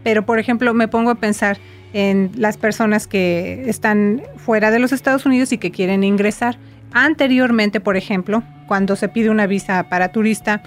Pero 0.04 0.26
por 0.26 0.40
ejemplo 0.40 0.74
me 0.74 0.88
pongo 0.88 1.12
a 1.12 1.16
pensar 1.16 1.58
en 1.94 2.32
las 2.36 2.58
personas 2.58 3.08
que 3.08 3.70
están 3.70 4.24
fuera 4.36 4.72
de 4.72 4.80
los 4.80 4.92
Estados 4.92 5.26
Unidos 5.26 5.52
y 5.54 5.58
que 5.58 5.72
quieren 5.72 6.04
ingresar 6.04 6.58
Anteriormente, 6.92 7.80
por 7.80 7.98
ejemplo, 7.98 8.44
cuando 8.68 8.96
se 8.96 9.10
pide 9.10 9.30
una 9.30 9.46
visa 9.46 9.90
para 9.90 10.12
turista, 10.12 10.64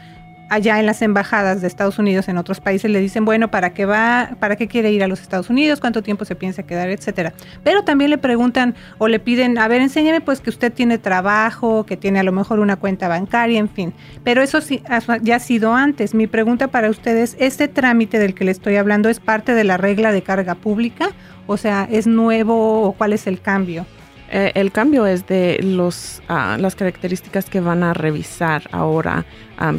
allá 0.52 0.78
en 0.78 0.84
las 0.84 1.00
embajadas 1.00 1.62
de 1.62 1.66
Estados 1.66 1.98
Unidos 1.98 2.28
en 2.28 2.36
otros 2.36 2.60
países 2.60 2.90
le 2.90 3.00
dicen, 3.00 3.24
bueno, 3.24 3.50
¿para 3.50 3.72
qué 3.72 3.86
va? 3.86 4.32
¿Para 4.38 4.56
qué 4.56 4.68
quiere 4.68 4.92
ir 4.92 5.02
a 5.02 5.08
los 5.08 5.22
Estados 5.22 5.48
Unidos? 5.48 5.80
¿Cuánto 5.80 6.02
tiempo 6.02 6.26
se 6.26 6.36
piensa 6.36 6.62
quedar? 6.62 6.90
Etcétera. 6.90 7.32
Pero 7.64 7.84
también 7.84 8.10
le 8.10 8.18
preguntan 8.18 8.74
o 8.98 9.08
le 9.08 9.18
piden, 9.18 9.56
a 9.56 9.66
ver, 9.66 9.80
enséñame 9.80 10.20
pues 10.20 10.40
que 10.40 10.50
usted 10.50 10.70
tiene 10.70 10.98
trabajo, 10.98 11.86
que 11.86 11.96
tiene 11.96 12.20
a 12.20 12.22
lo 12.22 12.32
mejor 12.32 12.60
una 12.60 12.76
cuenta 12.76 13.08
bancaria, 13.08 13.58
en 13.58 13.70
fin. 13.70 13.94
Pero 14.24 14.42
eso 14.42 14.60
sí, 14.60 14.82
ya 15.22 15.36
ha 15.36 15.40
sido 15.40 15.74
antes. 15.74 16.14
Mi 16.14 16.26
pregunta 16.26 16.68
para 16.68 16.90
ustedes, 16.90 17.34
¿este 17.40 17.66
trámite 17.68 18.18
del 18.18 18.34
que 18.34 18.44
le 18.44 18.50
estoy 18.50 18.76
hablando 18.76 19.08
es 19.08 19.20
parte 19.20 19.54
de 19.54 19.64
la 19.64 19.78
regla 19.78 20.12
de 20.12 20.22
carga 20.22 20.54
pública? 20.54 21.08
O 21.46 21.56
sea, 21.56 21.88
¿es 21.90 22.06
nuevo 22.06 22.82
o 22.82 22.92
cuál 22.92 23.14
es 23.14 23.26
el 23.26 23.40
cambio? 23.40 23.86
Eh, 24.34 24.50
el 24.54 24.72
cambio 24.72 25.06
es 25.06 25.26
de 25.26 25.60
los, 25.62 26.22
ah, 26.28 26.56
las 26.58 26.74
características 26.74 27.50
que 27.50 27.60
van 27.60 27.82
a 27.82 27.92
revisar 27.92 28.62
ahora, 28.72 29.26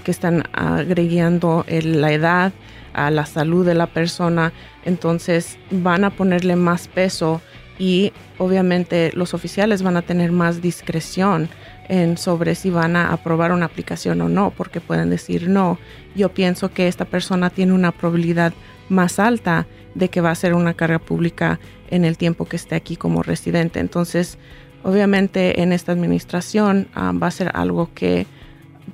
que 0.06 0.12
están 0.12 0.44
agregando 0.54 1.66
la 1.68 2.14
edad, 2.14 2.54
a 2.94 3.10
la 3.10 3.26
salud 3.26 3.66
de 3.66 3.74
la 3.74 3.88
persona. 3.88 4.54
Entonces 4.86 5.58
van 5.72 6.04
a 6.04 6.12
ponerle 6.12 6.56
más 6.56 6.88
peso 6.88 7.42
y 7.80 8.14
obviamente 8.38 9.12
los 9.16 9.34
oficiales 9.34 9.82
van 9.82 9.98
a 9.98 10.04
tener 10.04 10.32
más 10.32 10.62
discreción 10.62 11.50
en 11.90 12.18
sobre 12.18 12.56
si 12.56 12.70
van 12.70 12.96
a 12.96 13.12
aprobar 13.12 13.52
una 13.52 13.66
aplicación 13.66 14.22
o 14.22 14.30
no, 14.30 14.52
porque 14.52 14.80
pueden 14.80 15.10
decir 15.10 15.50
no. 15.50 15.80
Yo 16.16 16.30
pienso 16.30 16.72
que 16.72 16.88
esta 16.88 17.06
persona 17.06 17.50
tiene 17.50 17.74
una 17.74 17.92
probabilidad 17.92 18.54
más 18.90 19.20
alta 19.20 19.68
de 19.96 20.10
que 20.10 20.22
va 20.22 20.32
a 20.32 20.36
ser 20.36 20.54
una 20.54 20.74
carga 20.74 21.00
pública 21.00 21.60
en 21.94 22.06
el 22.06 22.18
tiempo 22.18 22.46
que 22.46 22.56
esté 22.56 22.76
aquí 22.76 22.96
como 22.96 23.22
residente. 23.22 23.80
Entonces, 23.80 24.40
obviamente 24.84 25.62
en 25.62 25.72
esta 25.72 25.92
administración 25.92 26.88
ah, 26.96 27.14
va 27.14 27.28
a 27.28 27.32
ser 27.32 27.52
algo 27.54 27.90
que 27.94 28.26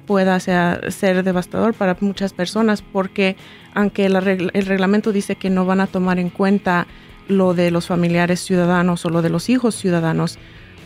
pueda 0.06 0.40
ser, 0.40 1.24
devastador 1.24 1.74
para 1.74 1.98
muchas 2.02 2.34
personas 2.34 2.82
porque 2.82 3.36
aunque 3.74 4.06
el, 4.06 4.16
el 4.54 4.66
reglamento 4.66 5.12
dice 5.12 5.36
que 5.36 5.50
no 5.50 5.66
van 5.66 5.80
a 5.80 5.88
tomar 5.88 6.20
en 6.20 6.30
cuenta 6.30 6.88
lo 7.28 7.54
de 7.54 7.72
los 7.72 7.88
familiares 7.88 8.42
ciudadanos 8.42 9.06
o 9.06 9.10
lo 9.10 9.22
de 9.22 9.30
los 9.30 9.50
hijos 9.50 9.76
ciudadanos, 9.76 10.38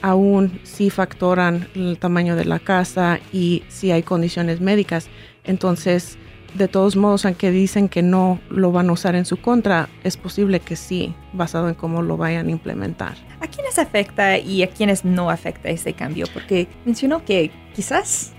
aún 0.02 0.60
si 0.64 0.90
factoran 0.90 1.68
el 1.74 1.98
tamaño 1.98 2.36
de 2.36 2.46
la 2.46 2.60
casa 2.60 3.20
y 3.32 3.64
si 3.70 3.92
hay 3.92 4.04
condiciones 4.04 4.62
médicas. 4.62 5.08
Entonces, 5.46 6.18
de 6.54 6.68
todos 6.68 6.96
modos, 6.96 7.26
aunque 7.26 7.52
dicen 7.52 7.90
que 7.90 8.02
no 8.02 8.40
lo 8.50 8.72
van 8.72 8.90
a 8.90 8.94
usar 8.94 9.16
en 9.16 9.26
su 9.26 9.38
contra, 9.38 9.90
es 10.04 10.18
posible 10.18 10.60
que 10.60 10.76
sí, 10.76 11.16
basado 11.34 11.70
en 11.70 11.76
cómo 11.76 12.02
lo 12.02 12.18
vayan 12.18 12.48
a 12.48 12.52
implementar. 12.52 13.16
¿A 13.40 13.48
quiénes 13.48 13.80
afecta 13.80 14.38
y 14.38 14.64
a 14.64 14.70
quiénes 14.70 15.04
no 15.06 15.30
afecta 15.30 15.70
este 15.70 15.94
cambio? 15.94 16.26
Porque 16.34 16.68
mencionó 16.86 17.26
que 17.26 17.52
quizás 17.76 18.33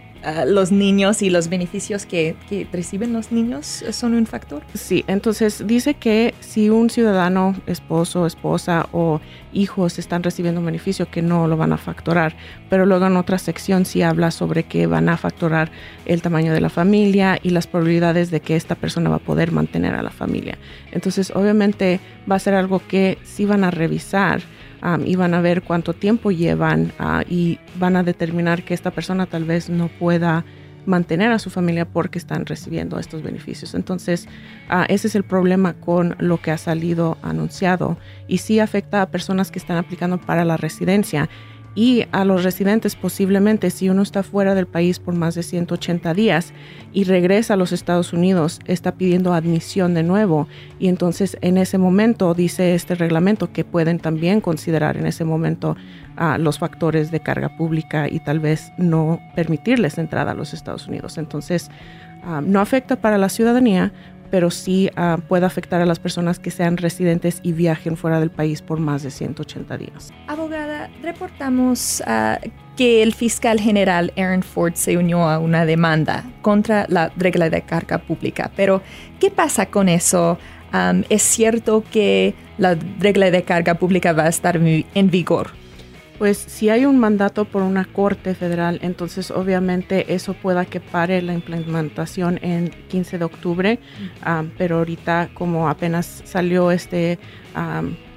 los 0.47 0.73
niños 0.73 1.23
y 1.23 1.31
los 1.31 1.49
beneficios 1.49 2.07
que, 2.07 2.37
reciben 2.73 3.13
los 3.13 3.33
niños 3.33 3.85
son 3.91 4.15
un 4.15 4.27
factor? 4.27 4.63
Sí, 4.75 5.05
entonces 5.07 5.67
dice 5.67 5.95
que 5.95 6.35
si 6.41 6.71
un 6.71 6.91
ciudadano, 6.91 7.55
esposo, 7.67 8.27
esposa 8.27 8.89
o 8.93 9.21
hijos 9.53 9.99
están 9.99 10.23
recibiendo 10.23 10.61
un 10.61 10.67
beneficio 10.67 11.11
que 11.11 11.23
no 11.23 11.47
lo 11.47 11.57
van 11.57 11.73
a 11.73 11.77
factorar, 11.77 12.37
pero 12.69 12.87
luego 12.87 13.07
en 13.07 13.17
otra 13.17 13.39
sección 13.39 13.85
sí 13.85 14.03
habla 14.03 14.31
sobre 14.31 14.65
que 14.65 14.87
van 14.87 15.09
a 15.09 15.17
factorar 15.17 15.71
el 16.07 16.23
tamaño 16.23 16.53
de 16.53 16.61
la 16.61 16.71
familia 16.71 17.39
y 17.43 17.51
las 17.51 17.67
probabilidades 17.67 18.31
de 18.31 18.41
que 18.41 18.57
esta 18.57 18.75
persona 18.75 19.11
va 19.11 19.17
a 19.17 19.21
poder 19.21 19.53
mantener 19.53 19.95
a 19.95 20.03
la 20.03 20.11
familia. 20.11 20.59
Entonces 20.93 21.33
obviamente 21.35 22.01
va 22.31 22.37
a 22.37 22.41
ser 22.41 22.55
algo 22.55 22.81
que 22.87 23.19
sí 23.23 23.45
van 23.45 23.65
a 23.65 23.71
revisar 23.71 24.43
y 25.05 25.17
van 25.17 25.35
a 25.35 25.41
ver 25.41 25.63
cuánto 25.63 25.95
tiempo 25.95 26.31
llevan 26.31 26.93
ah, 26.99 27.23
y 27.29 27.59
van 27.79 27.97
a 27.97 28.03
determinar 28.03 28.65
que 28.65 28.75
esta 28.75 28.91
persona 28.91 29.27
tal 29.27 29.45
vez 29.45 29.71
no 29.71 29.89
pueda 29.89 30.45
mantener 30.87 31.33
a 31.33 31.39
su 31.39 31.51
familia 31.51 31.87
porque 31.87 32.19
están 32.19 32.45
recibiendo 32.47 32.99
estos 32.99 33.23
beneficios. 33.23 33.75
Entonces, 33.75 34.29
ah, 34.69 34.85
ese 34.89 35.09
es 35.09 35.15
el 35.15 35.25
problema 35.25 35.75
con 35.75 36.17
lo 36.19 36.41
que 36.41 36.51
ha 36.51 36.59
salido 36.59 37.17
anunciado 37.23 37.97
y 38.29 38.39
sí 38.39 38.61
afecta 38.61 39.01
a 39.01 39.11
personas 39.11 39.51
que 39.51 39.59
están 39.59 39.79
aplicando 39.79 40.19
para 40.19 40.45
la 40.45 40.57
residencia 40.57 41.29
y 41.75 42.07
a 42.13 42.25
los 42.25 42.45
residentes 42.45 42.97
posiblemente 42.97 43.71
si 43.71 43.89
uno 43.89 44.03
está 44.03 44.23
fuera 44.23 44.55
del 44.55 44.67
país 44.67 44.99
por 44.99 45.15
más 45.15 45.35
de 45.35 45.43
180 45.43 46.15
días 46.15 46.53
y 46.93 47.05
regresa 47.05 47.55
a 47.55 47.57
los 47.57 47.73
Estados 47.73 48.13
Unidos, 48.13 48.61
está 48.67 48.93
pidiendo 48.93 49.35
admisión 49.35 49.95
de 49.95 50.03
nuevo 50.03 50.49
y 50.79 50.89
entonces 50.89 51.37
en 51.41 51.59
ese 51.59 51.79
momento 51.79 52.35
dice 52.35 52.75
este 52.75 52.95
reglamento 52.95 53.53
que 53.53 53.65
pueden 53.65 53.99
también 53.99 54.41
considerar 54.41 54.97
en 54.97 55.07
ese 55.07 55.25
momento 55.25 55.77
a 56.17 56.39
los 56.39 56.59
factores 56.59 57.11
de 57.11 57.21
carga 57.21 57.57
pública 57.57 58.09
y 58.09 58.21
tal 58.21 58.41
vez 58.41 58.73
no 58.79 59.21
permitirles 59.35 59.99
entrada 59.99 60.33
a 60.33 60.35
los 60.35 60.55
Estados 60.55 60.87
Unidos. 60.87 61.19
Entonces, 61.19 61.71
ah, 62.23 62.41
no 62.45 62.61
afecta 62.61 62.97
para 62.97 63.19
la 63.19 63.29
ciudadanía, 63.29 63.93
pero 64.31 64.51
sí 64.51 64.91
ah, 64.97 65.19
puede 65.29 65.47
afectar 65.47 65.81
a 65.81 65.87
las 65.87 65.99
personas 65.99 66.39
que 66.39 66.51
sean 66.51 66.77
residentes 66.77 67.41
y 67.43 67.53
viajen 67.53 67.97
fuera 67.97 68.21
del 68.21 68.31
país 68.31 68.63
por 68.63 68.81
más 68.81 69.03
de 69.03 69.11
180 69.11 69.77
días. 69.79 70.13
Abogada, 70.27 70.91
reportamos 71.03 72.03
ah, 72.07 72.39
que 72.77 73.03
el 73.03 73.15
fiscal 73.15 73.61
general 73.61 74.13
Aaron 74.17 74.43
Ford 74.43 74.75
se 74.75 74.97
unió 74.97 75.29
a 75.29 75.39
una 75.39 75.65
demanda 75.65 76.25
contra 76.43 76.87
la 76.89 77.13
regla 77.17 77.51
de 77.51 77.63
carga 77.63 77.99
pública, 77.99 78.51
pero 78.57 78.83
¿qué 79.21 79.31
pasa 79.31 79.67
con 79.67 79.89
eso? 79.89 80.39
¿Es 81.09 81.23
cierto 81.23 81.85
que 81.93 82.35
la 82.59 82.77
regla 82.99 83.31
de 83.31 83.45
carga 83.45 83.75
pública 83.75 84.13
va 84.13 84.25
a 84.25 84.29
estar 84.29 84.57
en 84.57 85.11
vigor? 85.11 85.53
Pues 86.19 86.39
si 86.39 86.69
hay 86.69 86.85
un 86.87 86.99
mandato 87.01 87.45
por 87.45 87.63
una 87.63 87.85
corte 87.85 88.37
federal, 88.37 88.79
entonces 88.83 89.33
obviamente 89.33 90.15
eso 90.15 90.33
pueda 90.35 90.65
que 90.65 90.79
pare 90.79 91.21
la 91.23 91.35
implementación 91.35 92.39
en 92.41 92.71
15 92.89 93.19
de 93.19 93.25
octubre, 93.25 93.79
pero 94.57 94.79
ahorita 94.79 95.31
como 95.35 95.69
apenas 95.69 96.23
salió 96.25 96.71
este 96.71 97.19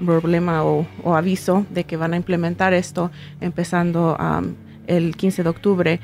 problema 0.04 0.64
o, 0.64 0.86
aviso 1.06 1.66
de 1.70 1.84
que 1.84 1.96
van 1.96 2.14
a 2.14 2.16
implementar 2.16 2.72
esto 2.72 3.10
empezando 3.40 4.16
el 4.86 5.16
15 5.16 5.42
de 5.42 5.48
octubre, 5.48 6.00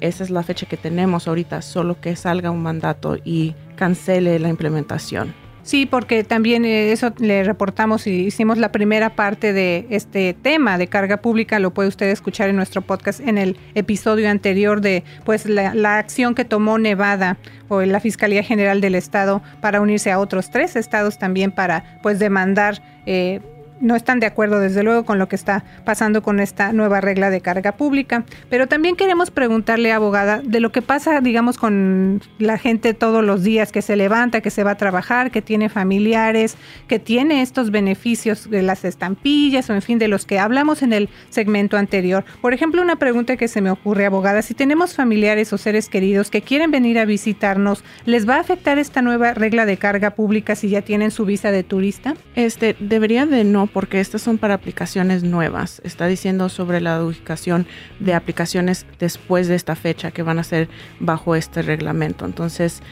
esa 0.00 0.24
es 0.24 0.30
la 0.30 0.44
fecha 0.44 0.66
que 0.66 0.76
tenemos 0.76 1.26
ahorita, 1.26 1.60
solo 1.60 2.00
que 2.00 2.14
salga 2.14 2.52
un 2.52 2.62
mandato 2.62 3.16
y 3.24 3.56
cancele 3.74 4.38
la 4.38 4.48
implementación. 4.48 5.41
Sí, 5.62 5.86
porque 5.86 6.24
también 6.24 6.64
eh, 6.64 6.90
eso 6.90 7.12
le 7.18 7.44
reportamos 7.44 8.06
y 8.08 8.26
hicimos 8.26 8.58
la 8.58 8.72
primera 8.72 9.14
parte 9.14 9.52
de 9.52 9.86
este 9.90 10.34
tema 10.34 10.76
de 10.76 10.88
carga 10.88 11.18
pública, 11.18 11.60
lo 11.60 11.72
puede 11.72 11.88
usted 11.88 12.08
escuchar 12.10 12.48
en 12.48 12.56
nuestro 12.56 12.82
podcast 12.82 13.20
en 13.20 13.38
el 13.38 13.56
episodio 13.74 14.28
anterior 14.28 14.80
de 14.80 15.04
pues 15.24 15.46
la, 15.46 15.98
acción 15.98 16.34
que 16.34 16.44
tomó 16.44 16.78
Nevada 16.78 17.36
o 17.68 17.80
la 17.82 18.00
Fiscalía 18.00 18.42
General 18.42 18.80
del 18.80 18.96
Estado 18.96 19.40
para 19.60 19.80
unirse 19.80 20.10
a 20.10 20.18
otros 20.18 20.50
tres 20.50 20.74
estados 20.74 21.18
también 21.18 21.52
para 21.52 22.00
pues 22.02 22.18
demandar 22.18 22.82
eh, 23.06 23.40
no 23.82 23.96
están 23.96 24.20
de 24.20 24.26
acuerdo 24.26 24.60
desde 24.60 24.82
luego 24.82 25.04
con 25.04 25.18
lo 25.18 25.28
que 25.28 25.36
está 25.36 25.64
pasando 25.84 26.22
con 26.22 26.40
esta 26.40 26.72
nueva 26.72 27.00
regla 27.00 27.28
de 27.30 27.40
carga 27.40 27.72
pública. 27.72 28.24
Pero 28.48 28.68
también 28.68 28.96
queremos 28.96 29.30
preguntarle, 29.30 29.92
abogada, 29.92 30.40
de 30.42 30.60
lo 30.60 30.72
que 30.72 30.80
pasa, 30.80 31.20
digamos, 31.20 31.58
con 31.58 32.22
la 32.38 32.58
gente 32.58 32.94
todos 32.94 33.24
los 33.24 33.42
días 33.42 33.72
que 33.72 33.82
se 33.82 33.96
levanta, 33.96 34.40
que 34.40 34.50
se 34.50 34.64
va 34.64 34.72
a 34.72 34.76
trabajar, 34.76 35.30
que 35.30 35.42
tiene 35.42 35.68
familiares, 35.68 36.56
que 36.86 36.98
tiene 36.98 37.42
estos 37.42 37.70
beneficios 37.70 38.48
de 38.48 38.62
las 38.62 38.84
estampillas 38.84 39.68
o 39.68 39.74
en 39.74 39.82
fin, 39.82 39.98
de 39.98 40.08
los 40.08 40.26
que 40.26 40.38
hablamos 40.38 40.82
en 40.82 40.92
el 40.92 41.08
segmento 41.30 41.76
anterior. 41.76 42.24
Por 42.40 42.54
ejemplo, 42.54 42.82
una 42.82 42.96
pregunta 42.96 43.36
que 43.36 43.48
se 43.48 43.60
me 43.60 43.70
ocurre, 43.70 44.06
abogada, 44.06 44.42
si 44.42 44.54
tenemos 44.54 44.94
familiares 44.94 45.52
o 45.52 45.58
seres 45.58 45.88
queridos 45.88 46.30
que 46.30 46.42
quieren 46.42 46.70
venir 46.70 46.98
a 47.00 47.04
visitarnos, 47.04 47.82
¿les 48.04 48.28
va 48.28 48.36
a 48.36 48.40
afectar 48.40 48.78
esta 48.78 49.02
nueva 49.02 49.34
regla 49.34 49.66
de 49.66 49.76
carga 49.76 50.10
pública 50.10 50.54
si 50.54 50.68
ya 50.68 50.82
tienen 50.82 51.10
su 51.10 51.24
visa 51.24 51.50
de 51.50 51.64
turista? 51.64 52.14
Este, 52.36 52.76
debería 52.78 53.26
de 53.26 53.42
no 53.42 53.66
porque 53.72 54.00
estas 54.00 54.22
son 54.22 54.38
para 54.38 54.54
aplicaciones 54.54 55.22
nuevas. 55.22 55.80
Está 55.84 56.06
diciendo 56.06 56.48
sobre 56.48 56.80
la 56.80 56.96
educación 56.96 57.66
de 58.00 58.14
aplicaciones 58.14 58.86
después 58.98 59.48
de 59.48 59.54
esta 59.54 59.74
fecha 59.74 60.10
que 60.10 60.22
van 60.22 60.38
a 60.38 60.44
ser 60.44 60.68
bajo 61.00 61.34
este 61.34 61.62
reglamento. 61.62 62.24
Entonces, 62.24 62.82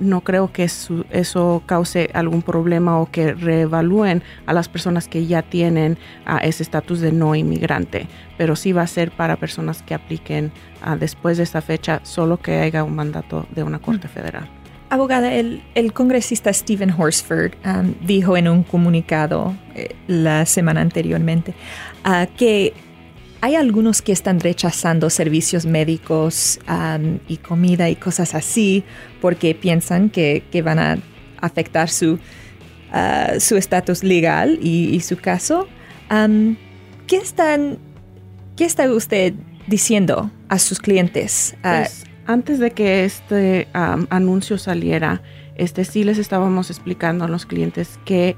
no 0.00 0.22
creo 0.22 0.52
que 0.52 0.64
eso 0.64 1.62
cause 1.66 2.10
algún 2.14 2.42
problema 2.42 2.98
o 2.98 3.10
que 3.10 3.34
reevalúen 3.34 4.22
a 4.46 4.52
las 4.52 4.68
personas 4.68 5.08
que 5.08 5.26
ya 5.26 5.42
tienen 5.42 5.98
ese 6.42 6.62
estatus 6.62 7.00
de 7.00 7.12
no 7.12 7.34
inmigrante. 7.34 8.08
Pero 8.38 8.56
sí 8.56 8.72
va 8.72 8.82
a 8.82 8.86
ser 8.86 9.10
para 9.10 9.36
personas 9.36 9.82
que 9.82 9.94
apliquen 9.94 10.52
después 10.98 11.36
de 11.36 11.44
esta 11.44 11.60
fecha, 11.60 12.00
solo 12.04 12.38
que 12.38 12.60
haya 12.60 12.84
un 12.84 12.94
mandato 12.94 13.46
de 13.54 13.62
una 13.62 13.78
corte 13.78 14.08
mm. 14.08 14.10
federal. 14.10 14.61
Abogada, 14.92 15.32
el, 15.32 15.62
congresista 15.94 16.52
Stephen 16.52 16.90
Horsford 16.90 17.52
um, 17.64 17.94
dijo 18.06 18.36
en 18.36 18.46
un 18.46 18.62
comunicado 18.62 19.56
eh, 19.74 19.96
la 20.06 20.44
semana 20.44 20.82
anteriormente 20.82 21.54
uh, 22.04 22.26
que 22.36 22.74
hay 23.40 23.54
algunos 23.54 24.02
que 24.02 24.12
están 24.12 24.38
rechazando 24.38 25.08
servicios 25.08 25.64
médicos 25.64 26.60
um, 26.68 27.20
y 27.26 27.38
comida 27.38 27.88
y 27.88 27.96
cosas 27.96 28.34
así 28.34 28.84
porque 29.22 29.54
piensan 29.54 30.10
que, 30.10 30.44
van 30.62 30.78
a 30.78 30.98
afectar 31.40 31.88
su 31.88 32.18
su 33.38 33.56
estatus 33.56 34.04
legal 34.04 34.58
y, 34.60 35.00
su 35.00 35.16
caso. 35.16 35.66
Um, 36.10 36.56
¿qué, 37.06 37.16
están, 37.16 37.78
¿Qué 38.56 38.66
está 38.66 38.92
usted 38.92 39.32
diciendo 39.66 40.30
a 40.50 40.58
sus 40.58 40.80
clientes? 40.80 41.56
Pues, 41.62 42.04
antes 42.26 42.58
de 42.58 42.70
que 42.70 43.04
este 43.04 43.68
anuncio 43.72 44.58
saliera, 44.58 45.22
este 45.56 45.84
sí 45.84 46.04
les 46.04 46.18
estábamos 46.18 46.70
explicando 46.70 47.24
a 47.24 47.28
los 47.28 47.46
clientes 47.46 47.98
que 48.04 48.36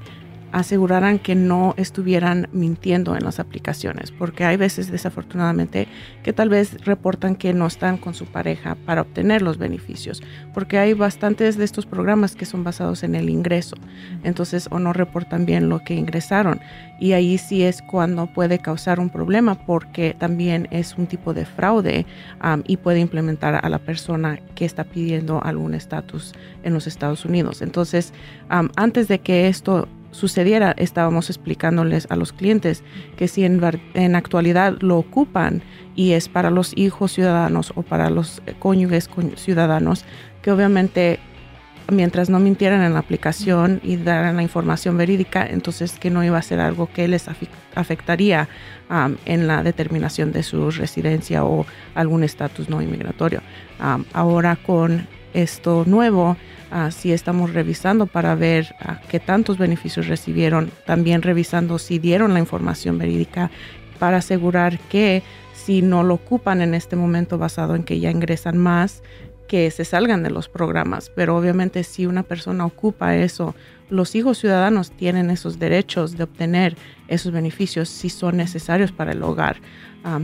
aseguraran 0.51 1.19
que 1.19 1.35
no 1.35 1.73
estuvieran 1.77 2.47
mintiendo 2.51 3.15
en 3.15 3.23
las 3.23 3.39
aplicaciones, 3.39 4.11
porque 4.11 4.45
hay 4.45 4.57
veces 4.57 4.91
desafortunadamente 4.91 5.87
que 6.23 6.33
tal 6.33 6.49
vez 6.49 6.83
reportan 6.85 7.35
que 7.35 7.53
no 7.53 7.67
están 7.67 7.97
con 7.97 8.13
su 8.13 8.25
pareja 8.25 8.75
para 8.85 9.01
obtener 9.01 9.41
los 9.41 9.57
beneficios, 9.57 10.21
porque 10.53 10.77
hay 10.77 10.93
bastantes 10.93 11.57
de 11.57 11.65
estos 11.65 11.85
programas 11.85 12.35
que 12.35 12.45
son 12.45 12.63
basados 12.63 13.03
en 13.03 13.15
el 13.15 13.29
ingreso, 13.29 13.75
entonces 14.23 14.67
o 14.71 14.79
no 14.79 14.93
reportan 14.93 15.45
bien 15.45 15.69
lo 15.69 15.79
que 15.79 15.95
ingresaron 15.95 16.59
y 16.99 17.11
ahí 17.11 17.37
sí 17.37 17.63
es 17.63 17.81
cuando 17.81 18.27
puede 18.27 18.59
causar 18.59 18.99
un 18.99 19.09
problema 19.09 19.55
porque 19.55 20.15
también 20.17 20.67
es 20.71 20.95
un 20.97 21.07
tipo 21.07 21.33
de 21.33 21.45
fraude 21.45 22.05
y 22.65 22.77
puede 22.77 22.99
implementar 22.99 23.59
a 23.61 23.69
la 23.69 23.79
persona 23.79 24.39
que 24.55 24.65
está 24.65 24.83
pidiendo 24.85 25.43
algún 25.43 25.73
estatus 25.73 26.33
en 26.63 26.73
los 26.73 26.87
Estados 26.87 27.25
Unidos. 27.25 27.61
Entonces, 27.61 28.13
antes 28.49 29.07
de 29.07 29.19
que 29.19 29.47
esto 29.47 29.87
sucediera, 30.15 30.73
estábamos 30.77 31.29
explicándoles 31.29 32.07
a 32.09 32.15
los 32.15 32.31
clientes 32.31 32.83
que 33.17 33.27
si 33.27 33.43
en, 33.43 33.61
en, 33.93 34.15
actualidad 34.15 34.77
lo 34.79 34.97
ocupan 34.97 35.61
y 35.93 36.13
es 36.13 36.29
para 36.29 36.49
los 36.49 36.71
hijos 36.77 37.11
ciudadanos 37.11 37.73
o 37.75 37.83
para 37.83 38.09
los 38.09 38.41
cónyuges 38.59 39.09
ciudadanos, 39.35 40.05
que 40.41 40.51
obviamente 40.51 41.19
mientras 41.91 42.29
no 42.29 42.39
mintieran 42.39 42.81
en 42.81 42.93
la 42.93 42.99
aplicación 42.99 43.79
y 43.83 43.97
daran 43.97 44.37
la 44.37 44.43
información 44.43 44.97
verídica, 44.97 45.45
entonces 45.45 45.99
que 45.99 46.09
no 46.09 46.23
iba 46.23 46.37
a 46.37 46.41
ser 46.41 46.59
algo 46.59 46.89
que 46.91 47.07
les 47.07 47.27
afectaría 47.75 48.47
en 49.25 49.47
la 49.47 49.63
determinación 49.63 50.31
de 50.31 50.43
su 50.43 50.71
residencia 50.71 51.43
o 51.43 51.65
algún 51.93 52.23
estatus 52.23 52.69
no 52.69 52.81
inmigratorio. 52.81 53.41
Ahora 54.13 54.55
con 54.55 55.07
esto 55.35 55.83
nuevo, 55.85 56.37
sí 56.89 57.11
estamos 57.11 57.53
revisando 57.53 58.05
para 58.05 58.35
ver 58.35 58.75
uh, 58.81 58.93
qué 59.09 59.19
tantos 59.19 59.57
beneficios 59.57 60.07
recibieron, 60.07 60.71
también 60.85 61.21
revisando 61.21 61.77
si 61.77 61.99
dieron 61.99 62.33
la 62.33 62.39
información 62.39 62.97
verídica 62.97 63.51
para 63.99 64.17
asegurar 64.17 64.79
que 64.79 65.23
si 65.53 65.81
no 65.81 66.03
lo 66.03 66.15
ocupan 66.15 66.61
en 66.61 66.73
este 66.73 66.95
momento 66.95 67.37
basado 67.37 67.75
en 67.75 67.83
que 67.83 67.99
ya 67.99 68.11
ingresan 68.11 68.57
más, 68.57 69.03
que 69.47 69.69
se 69.71 69.85
salgan 69.85 70.23
de 70.23 70.31
los 70.31 70.49
programas, 70.49 71.11
pero 71.15 71.37
obviamente 71.37 71.83
si 71.83 72.05
una 72.05 72.23
persona 72.23 72.65
ocupa 72.65 73.15
eso, 73.15 73.55
los 73.89 74.15
hijos 74.15 74.39
ciudadanos 74.39 74.91
tienen 74.91 75.29
esos 75.29 75.59
derechos 75.59 76.17
de 76.17 76.23
obtener 76.23 76.75
esos 77.07 77.31
beneficios 77.31 77.87
si 77.89 78.09
son 78.09 78.37
necesarios 78.37 78.91
para 78.91 79.11
el 79.11 79.21
hogar, 79.21 79.57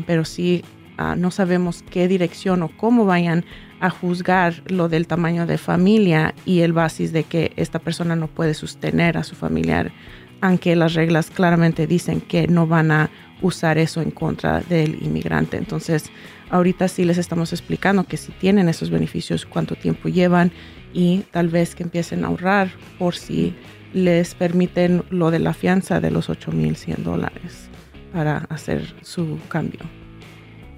pero 0.08 0.26
si 0.26 0.64
ah, 0.98 1.16
no 1.16 1.30
sabemos 1.30 1.84
qué 1.90 2.08
dirección 2.08 2.64
o 2.64 2.70
cómo 2.76 3.06
vayan 3.06 3.46
a 3.82 3.90
juzgar 3.90 4.62
lo 4.68 4.88
del 4.88 5.08
tamaño 5.08 5.48
de 5.48 5.58
familia 5.58 6.36
y 6.46 6.62
el 6.62 6.72
basis 6.72 7.12
de 7.12 7.24
que 7.24 7.52
esta 7.58 7.80
persona 7.80 8.16
no 8.16 8.28
puede 8.28 8.54
sostener 8.54 9.18
a 9.18 9.24
su 9.24 9.36
familiar, 9.36 9.92
aunque 10.40 10.76
las 10.76 10.94
reglas 10.94 11.32
claramente 11.32 11.88
dicen 11.88 12.22
que 12.22 12.48
no 12.48 12.68
van 12.68 12.92
a 12.92 13.10
usar 13.42 13.80
eso 13.80 14.02
en 14.02 14.12
contra 14.12 14.62
del 14.62 15.02
inmigrante. 15.02 15.58
Entonces, 15.58 16.12
ahorita 16.52 16.88
sí 16.88 17.06
les 17.06 17.18
estamos 17.18 17.54
explicando 17.54 18.04
que 18.04 18.18
si 18.18 18.32
tienen 18.32 18.70
esos 18.70 18.92
beneficios, 18.92 19.48
cuánto 19.48 19.76
tiempo 19.76 20.10
llevan 20.10 20.52
y 20.94 21.24
tal 21.32 21.50
vez 21.50 21.74
que 21.74 21.82
empiecen 21.82 22.24
a 22.24 22.28
ahorrar 22.28 22.70
por 23.00 23.16
si 23.16 23.56
les 23.94 24.36
permiten 24.36 25.04
lo 25.10 25.32
de 25.32 25.40
la 25.40 25.56
fianza 25.56 26.00
de 26.00 26.12
los 26.12 26.30
8.100 26.30 26.98
dólares 26.98 27.68
para 28.14 28.46
hacer 28.50 28.94
su 29.02 29.40
cambio. 29.48 29.82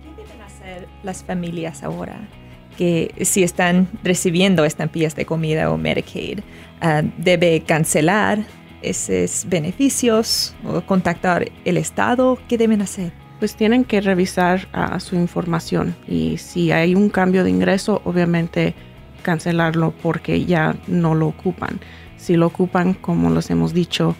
¿Qué 0.01 0.23
deben 0.23 0.41
hacer 0.41 0.87
las 1.03 1.21
familias 1.21 1.83
ahora? 1.83 2.29
Que 2.73 3.13
si 3.21 3.43
están 3.43 3.87
recibiendo 4.03 4.65
estampillas 4.65 5.15
de 5.15 5.25
comida 5.25 5.71
o 5.71 5.77
Medicaid, 5.77 6.39
ah, 6.81 7.03
debe 7.17 7.61
cancelar 7.61 8.39
esos 8.81 9.45
beneficios 9.47 10.55
o 10.65 10.81
contactar 10.81 11.51
el 11.65 11.77
Estado? 11.77 12.37
¿Qué 12.47 12.57
deben 12.57 12.81
hacer? 12.81 13.13
Pues 13.39 13.55
tienen 13.55 13.83
que 13.83 14.01
revisar 14.01 14.67
ah, 14.73 14.99
su 14.99 15.15
información 15.15 15.95
y 16.07 16.37
si 16.37 16.71
hay 16.71 16.95
un 16.95 17.09
cambio 17.09 17.43
de 17.43 17.49
ingreso, 17.49 18.01
obviamente 18.05 18.75
cancelarlo 19.21 19.93
porque 20.01 20.45
ya 20.45 20.75
no 20.87 21.15
lo 21.15 21.27
ocupan. 21.27 21.79
Si 22.17 22.35
lo 22.35 22.47
ocupan, 22.47 22.93
como 22.93 23.29
los 23.29 23.49
hemos 23.49 23.73
dicho, 23.73 24.15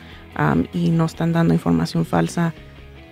y 0.73 0.89
no 0.89 1.05
están 1.05 1.31
dando 1.31 1.53
información 1.53 2.05
falsa, 2.05 2.53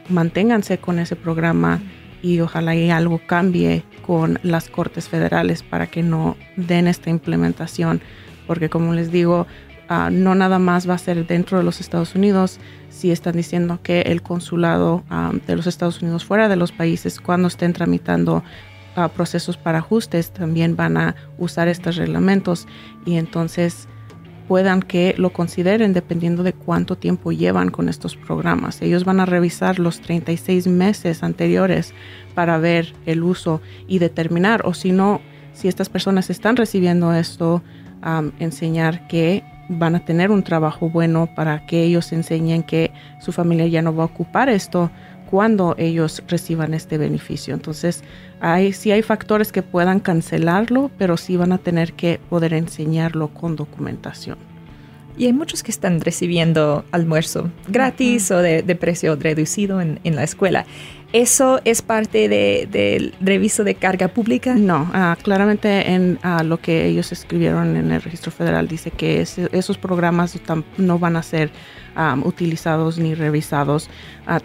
manténganse 0.10 0.80
con 0.80 1.00
ese 1.00 1.16
programa 1.16 1.80
y 2.22 2.40
ojalá 2.40 2.76
y 2.76 2.90
algo 2.90 3.20
cambie 3.26 3.84
con 4.06 4.40
las 4.44 4.70
cortes 4.70 5.10
federales 5.10 5.64
para 5.64 5.88
que 5.88 6.04
no 6.04 6.38
den 6.56 6.88
esta 6.88 7.10
implementación, 7.10 8.02
porque 8.48 8.70
como 8.70 8.94
les 8.94 9.12
digo, 9.12 9.48
Ah, 9.94 10.10
no 10.10 10.36
nada 10.36 10.58
más 10.58 10.90
va 10.90 10.94
a 10.94 10.98
ser 10.98 11.28
dentro 11.28 11.58
de 11.58 11.66
los 11.66 11.82
Estados 11.82 12.16
Unidos, 12.16 12.62
si 12.90 13.12
están 13.12 13.36
diciendo 13.36 13.82
que 13.84 14.04
el 14.04 14.22
consulado 14.22 15.04
ah, 15.10 15.34
de 15.46 15.58
los 15.58 15.68
Estados 15.68 16.02
Unidos 16.02 16.24
fuera 16.24 16.48
de 16.48 16.56
los 16.56 16.72
países, 16.72 17.20
cuando 17.20 17.50
estén 17.50 17.74
tramitando 17.74 18.42
ah, 18.96 19.10
procesos 19.10 19.58
para 19.58 19.80
ajustes, 19.80 20.32
también 20.32 20.78
van 20.78 20.96
a 20.96 21.18
usar 21.38 21.68
estos 21.68 21.98
reglamentos. 21.98 22.70
Y 23.06 23.18
entonces 23.18 23.90
puedan 24.52 24.82
que 24.82 25.16
lo 25.18 25.32
consideren 25.32 25.94
dependiendo 25.94 26.44
de 26.44 26.52
cuánto 26.52 26.98
tiempo 26.98 27.32
llevan 27.32 27.70
con 27.72 27.88
estos 27.88 28.18
programas. 28.18 28.82
Ellos 28.82 29.06
van 29.06 29.22
a 29.22 29.26
revisar 29.26 29.80
los 29.80 30.02
36 30.02 30.68
meses 30.68 31.24
anteriores 31.24 31.94
para 32.36 32.58
ver 32.58 32.94
el 33.06 33.24
uso 33.24 33.62
y 33.88 34.00
determinar, 34.00 34.64
o 34.66 34.74
si 34.74 34.92
no, 34.92 35.22
si 35.54 35.70
estas 35.70 35.88
personas 35.88 36.30
están 36.30 36.58
recibiendo 36.58 37.14
esto, 37.14 37.64
enseñar 38.40 39.08
que 39.08 39.42
van 39.70 39.96
a 39.96 40.04
tener 40.04 40.32
un 40.32 40.44
trabajo 40.44 40.90
bueno 40.90 41.30
para 41.34 41.66
que 41.66 41.84
ellos 41.86 42.12
enseñen 42.12 42.64
que 42.64 42.92
su 43.22 43.32
familia 43.32 43.68
ya 43.68 43.82
no 43.82 43.96
va 43.96 44.04
a 44.04 44.08
ocupar 44.08 44.50
esto 44.50 44.92
cuando 45.30 45.76
ellos 45.78 46.22
reciban 46.28 46.74
este 46.74 46.98
beneficio. 46.98 47.54
Entonces, 47.54 48.04
hay, 48.42 48.74
sí 48.74 48.92
hay 48.92 49.04
factores 49.04 49.52
que 49.52 49.62
puedan 49.62 50.00
cancelarlo, 50.00 50.90
pero 50.98 51.16
sí 51.16 51.38
van 51.38 51.52
a 51.52 51.60
tener 51.60 51.94
que 51.94 52.20
poder 52.30 52.54
enseñarlo 52.54 53.28
con 53.30 53.56
documentación. 53.56 54.38
Y 55.18 55.26
hay 55.26 55.34
muchos 55.34 55.62
que 55.62 55.72
están 55.72 56.02
recibiendo 56.02 56.84
almuerzo 56.92 57.52
gratis 57.68 58.32
o 58.32 58.40
de, 58.40 58.64
precio 58.76 59.16
reducido 59.16 59.80
en, 59.80 60.00
la 60.04 60.24
escuela. 60.24 60.66
¿Eso 61.14 61.60
es 61.66 61.82
parte 61.82 62.30
del 62.30 63.14
reviso 63.20 63.66
de 63.66 63.76
carga 63.76 64.08
pública? 64.08 64.56
No, 64.56 64.90
ah, 64.94 65.18
claramente 65.22 65.92
en 65.92 66.18
ah, 66.24 66.42
lo 66.42 66.62
que 66.62 66.86
ellos 66.86 67.12
escribieron 67.12 67.76
en 67.76 67.92
el 67.92 68.02
registro 68.02 68.32
federal 68.32 68.70
dice 68.70 68.92
que 68.92 69.20
esos 69.20 69.78
programas 69.78 70.40
no 70.78 71.00
van 71.00 71.18
a 71.18 71.24
ser 71.24 71.52
utilizados 72.24 72.98
ni 72.98 73.14
revisados. 73.14 73.90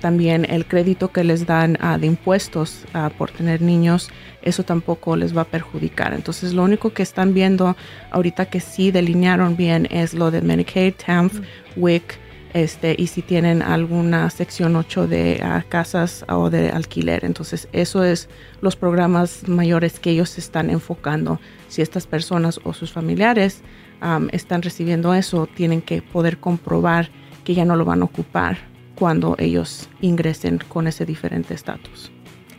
También 0.00 0.44
el 0.50 0.66
crédito 0.66 1.12
que 1.12 1.22
les 1.22 1.46
dan 1.46 1.78
de 2.00 2.06
impuestos 2.08 2.84
por 3.16 3.30
tener 3.30 3.62
niños, 3.62 4.10
eso 4.42 4.64
tampoco 4.64 5.14
les 5.14 5.36
va 5.36 5.42
a 5.42 5.44
perjudicar. 5.44 6.14
Entonces 6.14 6.52
lo 6.52 6.64
único 6.64 6.92
que 6.92 7.04
están 7.04 7.32
viendo 7.32 7.76
ahorita 8.10 8.46
que 8.46 8.58
sí 8.58 8.90
delinearon 8.90 9.56
bien 9.56 9.86
es 9.92 10.14
lo 10.14 10.32
de 10.32 10.42
Medicaid, 10.42 10.94
TAMF, 10.94 11.40
WIC 11.76 12.25
este, 12.54 12.94
y 12.98 13.08
si 13.08 13.22
tienen 13.22 13.62
alguna 13.62 14.30
sección 14.30 14.76
8 14.76 15.06
de 15.06 15.40
ah, 15.42 15.64
casas 15.68 16.24
o 16.28 16.50
de 16.50 16.70
alquiler. 16.70 17.24
Entonces, 17.24 17.68
eso 17.72 18.04
es 18.04 18.28
los 18.60 18.76
programas 18.76 19.48
mayores 19.48 20.00
que 20.00 20.10
ellos 20.10 20.38
están 20.38 20.70
enfocando. 20.70 21.40
Si 21.68 21.82
estas 21.82 22.06
personas 22.06 22.60
o 22.64 22.72
sus 22.72 22.92
familiares 22.92 23.62
están 24.30 24.60
recibiendo 24.62 25.14
eso, 25.14 25.46
tienen 25.46 25.80
que 25.80 26.02
poder 26.02 26.38
comprobar 26.38 27.08
que 27.44 27.54
ya 27.54 27.64
no 27.64 27.76
lo 27.76 27.84
van 27.84 28.02
a 28.02 28.04
ocupar 28.04 28.58
cuando 28.94 29.36
ellos 29.38 29.88
ingresen 30.00 30.58
con 30.68 30.86
ese 30.86 31.06
diferente 31.06 31.54
estatus. 31.54 32.10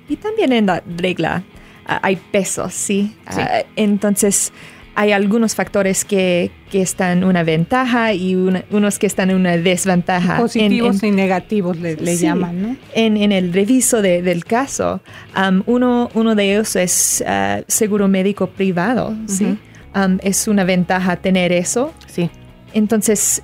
Y 0.07 0.15
también 0.15 0.53
en 0.53 0.67
la 0.67 0.81
regla 0.97 1.43
ah, 1.85 1.99
hay 2.01 2.15
pesos, 2.15 2.73
¿sí? 2.73 3.15
Ah, 3.25 3.63
entonces, 3.75 4.53
hay 4.97 5.11
algunos 5.11 5.53
factores 5.53 6.03
que, 6.03 6.49
que 6.71 6.81
están 6.81 7.19
en 7.19 7.23
una 7.23 7.43
ventaja 7.43 8.13
y 8.13 8.33
unos 8.33 8.97
que 8.97 9.05
están 9.05 9.29
en 9.29 9.35
una 9.35 9.55
desventaja. 9.55 10.39
Positivos 10.39 11.03
y 11.03 11.11
negativos 11.11 11.77
le, 11.77 12.17
llaman, 12.17 12.61
¿no? 12.63 12.75
En, 12.95 13.15
en 13.15 13.31
el 13.31 13.53
reviso 13.53 14.01
del 14.01 14.43
caso, 14.43 15.01
um, 15.37 15.61
uno, 15.67 16.09
uno 16.15 16.33
de 16.33 16.51
ellos 16.51 16.75
es 16.75 17.23
uh, 17.27 17.61
seguro 17.67 18.07
médico 18.07 18.47
privado, 18.47 19.15
¿sí? 19.27 19.59
Um, 19.95 20.17
es 20.23 20.47
una 20.47 20.63
ventaja 20.63 21.15
tener 21.17 21.51
eso. 21.51 21.93
Sí. 22.07 22.31
Entonces, 22.73 23.43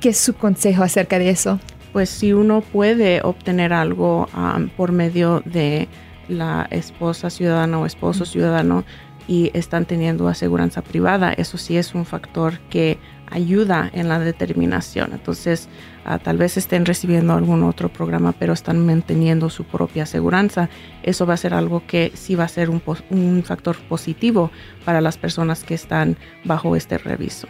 ¿qué 0.00 0.08
es 0.08 0.16
su 0.16 0.32
consejo 0.32 0.82
acerca 0.82 1.18
de 1.18 1.28
eso? 1.28 1.60
Pues 1.92 2.08
si 2.08 2.32
uno 2.32 2.62
puede 2.62 3.20
obtener 3.22 3.74
algo 3.74 4.30
um, 4.34 4.70
por 4.70 4.92
medio 4.92 5.42
de 5.44 5.88
la 6.28 6.66
esposa 6.70 7.28
ciudadana 7.28 7.78
o 7.80 7.84
esposo 7.84 8.24
ciudadano, 8.24 8.82
y 9.30 9.52
están 9.54 9.84
teniendo 9.84 10.26
aseguranza 10.26 10.82
privada, 10.82 11.32
eso 11.32 11.56
sí 11.56 11.76
es 11.76 11.94
un 11.94 12.04
factor 12.04 12.58
que 12.68 12.98
ayuda 13.30 13.88
en 13.94 14.08
la 14.08 14.18
determinación. 14.18 15.12
Entonces, 15.12 15.68
ah, 16.04 16.18
tal 16.18 16.36
vez 16.36 16.56
estén 16.56 16.84
recibiendo 16.84 17.32
algún 17.34 17.62
otro 17.62 17.88
programa, 17.88 18.32
pero 18.36 18.52
están 18.52 18.84
manteniendo 18.84 19.48
su 19.48 19.62
propia 19.62 20.02
aseguranza. 20.02 20.68
Eso 21.04 21.26
va 21.26 21.34
a 21.34 21.36
ser 21.36 21.54
algo 21.54 21.86
que 21.86 22.10
sí 22.16 22.34
va 22.34 22.42
a 22.42 22.48
ser 22.48 22.70
un, 22.70 22.82
un 23.10 23.44
factor 23.44 23.76
positivo 23.88 24.50
para 24.84 25.00
las 25.00 25.16
personas 25.16 25.62
que 25.62 25.74
están 25.74 26.16
bajo 26.42 26.74
este 26.74 26.98
reviso. 26.98 27.46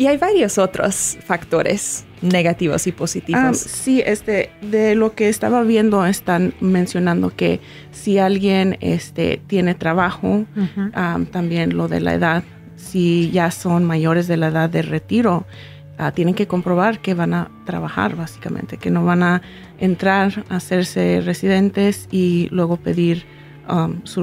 Y 0.00 0.06
hay 0.06 0.16
varios 0.16 0.56
otros 0.56 1.18
factores 1.26 2.06
negativos 2.22 2.86
y 2.86 2.92
positivos. 2.92 3.42
Ah, 3.42 3.52
sí, 3.52 4.02
este, 4.06 4.50
de 4.62 4.94
lo 4.94 5.14
que 5.14 5.28
estaba 5.28 5.62
viendo 5.62 6.06
están 6.06 6.54
mencionando 6.58 7.36
que 7.36 7.60
si 7.92 8.16
alguien 8.16 8.78
este, 8.80 9.42
tiene 9.46 9.74
trabajo, 9.74 10.46
también 11.30 11.76
lo 11.76 11.86
de 11.86 12.00
la 12.00 12.14
edad, 12.14 12.44
si 12.76 13.30
ya 13.30 13.50
son 13.50 13.84
mayores 13.84 14.26
de 14.26 14.38
la 14.38 14.48
edad 14.48 14.70
de 14.70 14.80
retiro, 14.80 15.44
ah, 15.98 16.12
tienen 16.12 16.34
que 16.34 16.46
comprobar 16.46 17.00
que 17.00 17.12
van 17.12 17.34
a 17.34 17.50
trabajar 17.66 18.16
básicamente, 18.16 18.78
que 18.78 18.90
no 18.90 19.04
van 19.04 19.22
a 19.22 19.42
entrar 19.80 20.46
a 20.48 20.56
hacerse 20.56 21.20
residentes 21.20 22.08
y 22.10 22.48
luego 22.52 22.78
pedir 22.78 23.26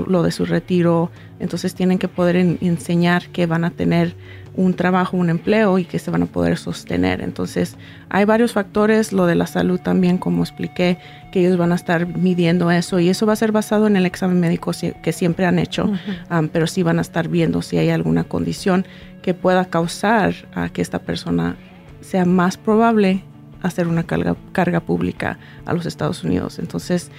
lo 0.07 0.23
de 0.23 0.31
su 0.31 0.45
retiro. 0.45 1.12
Entonces 1.39 1.75
tienen 1.75 1.99
que 1.99 2.07
poder 2.07 2.36
enseñar 2.36 3.27
que 3.29 3.45
van 3.45 3.63
a 3.63 3.71
tener 3.71 4.15
un 4.57 4.73
trabajo, 4.73 5.15
un 5.15 5.29
empleo 5.29 5.77
y 5.77 5.86
que 5.86 5.99
se 5.99 6.10
van 6.12 6.23
a 6.23 6.25
poder 6.25 6.57
sostener. 6.57 7.21
Entonces, 7.21 7.77
hay 8.10 8.25
varios 8.25 8.53
factores, 8.53 9.13
lo 9.13 9.27
de 9.27 9.36
la 9.36 9.45
salud 9.45 9.79
también, 9.79 10.17
como 10.17 10.43
expliqué, 10.43 10.97
que 11.31 11.41
ellos 11.41 11.57
van 11.57 11.71
a 11.71 11.75
estar 11.75 12.07
midiendo 12.07 12.71
eso 12.71 12.99
y 12.99 13.07
eso 13.07 13.27
va 13.27 13.33
a 13.33 13.36
ser 13.38 13.51
basado 13.51 13.86
en 13.86 13.95
el 13.95 14.05
examen 14.05 14.39
médico 14.39 14.71
que 15.03 15.13
siempre 15.13 15.45
han 15.45 15.60
hecho, 15.60 15.91
um, 16.31 16.49
pero 16.49 16.65
sí 16.65 16.81
van 16.81 16.97
a 16.97 17.01
estar 17.01 17.29
viendo 17.29 17.62
si 17.62 17.77
hay 17.77 17.91
alguna 17.91 18.23
condición 18.23 18.86
que 19.21 19.36
pueda 19.36 19.65
causar 19.65 20.33
a 20.55 20.69
que 20.69 20.81
esta 20.81 20.99
persona 20.99 21.55
sea 22.01 22.25
más 22.25 22.57
probable 22.57 23.23
hacer 23.62 23.88
una 23.88 24.03
carga, 24.03 24.36
carga 24.53 24.79
pública 24.79 25.38
a 25.65 25.73
los 25.73 25.86
Estados 25.86 26.23
Unidos. 26.23 26.57
Entonces, 26.60 27.12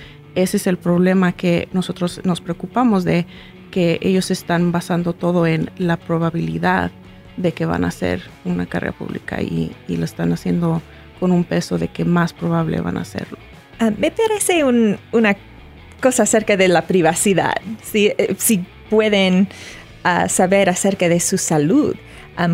ese 0.42 0.57
es 0.57 0.66
el 0.66 0.79
problema 0.79 1.33
que 1.33 1.68
nosotros 1.72 2.20
nos 2.24 2.40
preocupamos 2.40 3.05
de 3.05 3.27
que 3.72 3.98
ellos 4.03 4.31
están 4.31 4.72
basando 4.72 5.12
todo 5.12 5.46
en 5.46 5.70
la 5.79 5.96
probabilidad 5.96 6.90
de 7.37 7.53
que 7.53 7.66
van 7.66 7.85
a 7.85 7.88
hacer 7.88 8.22
una 8.44 8.66
carrera 8.66 8.92
pública 8.92 9.42
y, 9.42 9.72
lo 9.88 10.05
están 10.05 10.33
haciendo 10.33 10.81
con 11.18 11.33
un 11.33 11.44
peso 11.44 11.79
de 11.79 11.88
que 11.88 12.05
más 12.05 12.33
probable 12.33 12.81
van 12.81 12.98
a 12.98 13.03
hacerlo. 13.03 13.37
Ah, 13.81 13.90
me 13.96 14.11
parece 14.11 14.64
una 14.64 15.37
cosa 16.01 16.22
acerca 16.22 16.57
de 16.57 16.68
la 16.68 16.83
privacidad, 16.83 17.57
si, 17.83 18.07
eh, 18.07 18.35
si 18.38 18.64
pueden 18.90 19.48
ah, 20.05 20.29
saber 20.29 20.68
acerca 20.68 21.09
de 21.09 21.20
su 21.20 21.38
salud. 21.38 21.96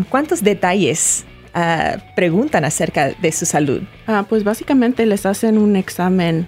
¿Cuántos 0.09 0.43
detalles 0.43 1.25
ah, 1.53 1.97
preguntan 2.15 2.65
acerca 2.65 3.11
de 3.11 3.31
su 3.31 3.45
salud? 3.45 3.83
pues 4.27 4.43
básicamente 4.43 5.05
les 5.05 5.25
hacen 5.27 5.59
un 5.59 5.75
examen 5.75 6.47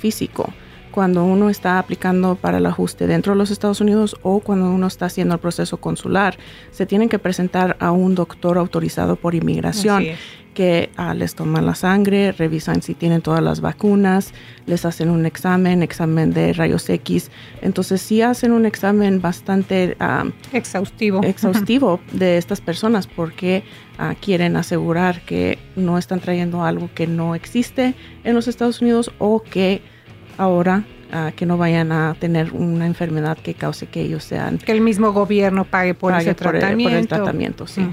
físico 0.00 0.52
cuando 0.96 1.26
uno 1.26 1.50
está 1.50 1.78
aplicando 1.78 2.36
para 2.36 2.56
el 2.56 2.64
ajuste 2.64 3.06
dentro 3.06 3.34
de 3.34 3.36
los 3.36 3.50
Estados 3.50 3.82
Unidos 3.82 4.16
o 4.22 4.40
cuando 4.40 4.70
uno 4.70 4.86
está 4.86 5.04
haciendo 5.04 5.34
el 5.34 5.40
proceso 5.40 5.76
consular, 5.76 6.38
se 6.70 6.86
tienen 6.86 7.10
que 7.10 7.18
presentar 7.18 7.76
a 7.80 7.90
un 7.90 8.14
doctor 8.14 8.56
autorizado 8.56 9.16
por 9.16 9.34
inmigración 9.34 10.06
que 10.54 10.88
ah, 10.96 11.12
les 11.12 11.34
toman 11.34 11.66
la 11.66 11.74
sangre, 11.74 12.32
revisan 12.32 12.80
si 12.80 12.94
tienen 12.94 13.20
todas 13.20 13.42
las 13.42 13.60
vacunas, 13.60 14.32
les 14.64 14.86
hacen 14.86 15.10
un 15.10 15.26
examen, 15.26 15.82
examen 15.82 16.32
de 16.32 16.54
rayos 16.54 16.88
X. 16.88 17.30
Entonces 17.60 18.00
sí 18.00 18.22
hacen 18.22 18.52
un 18.52 18.64
examen 18.64 19.20
bastante 19.20 19.98
ah, 20.00 20.24
exhaustivo, 20.54 21.22
exhaustivo 21.24 22.00
de 22.14 22.38
estas 22.38 22.62
personas 22.62 23.06
porque 23.06 23.64
ah, 23.98 24.14
quieren 24.18 24.56
asegurar 24.56 25.20
que 25.26 25.58
no 25.76 25.98
están 25.98 26.20
trayendo 26.20 26.64
algo 26.64 26.88
que 26.94 27.06
no 27.06 27.34
existe 27.34 27.94
en 28.24 28.34
los 28.34 28.48
Estados 28.48 28.80
Unidos 28.80 29.12
o 29.18 29.42
que 29.42 29.82
ahora 30.38 30.84
que 31.36 31.46
no 31.46 31.56
vayan 31.56 31.92
a 31.92 32.14
tener 32.18 32.52
una 32.52 32.84
enfermedad 32.86 33.38
que 33.38 33.54
cause 33.54 33.86
que 33.86 34.02
ellos 34.02 34.24
sean... 34.24 34.58
Que 34.58 34.72
el 34.72 34.80
mismo 34.80 35.12
gobierno 35.12 35.64
pague 35.64 35.94
por 35.94 36.12
ese 36.14 36.34
tratamiento. 36.34 36.90
por 36.90 36.98
el 36.98 37.08
tratamiento, 37.08 37.66
sí. 37.66 37.88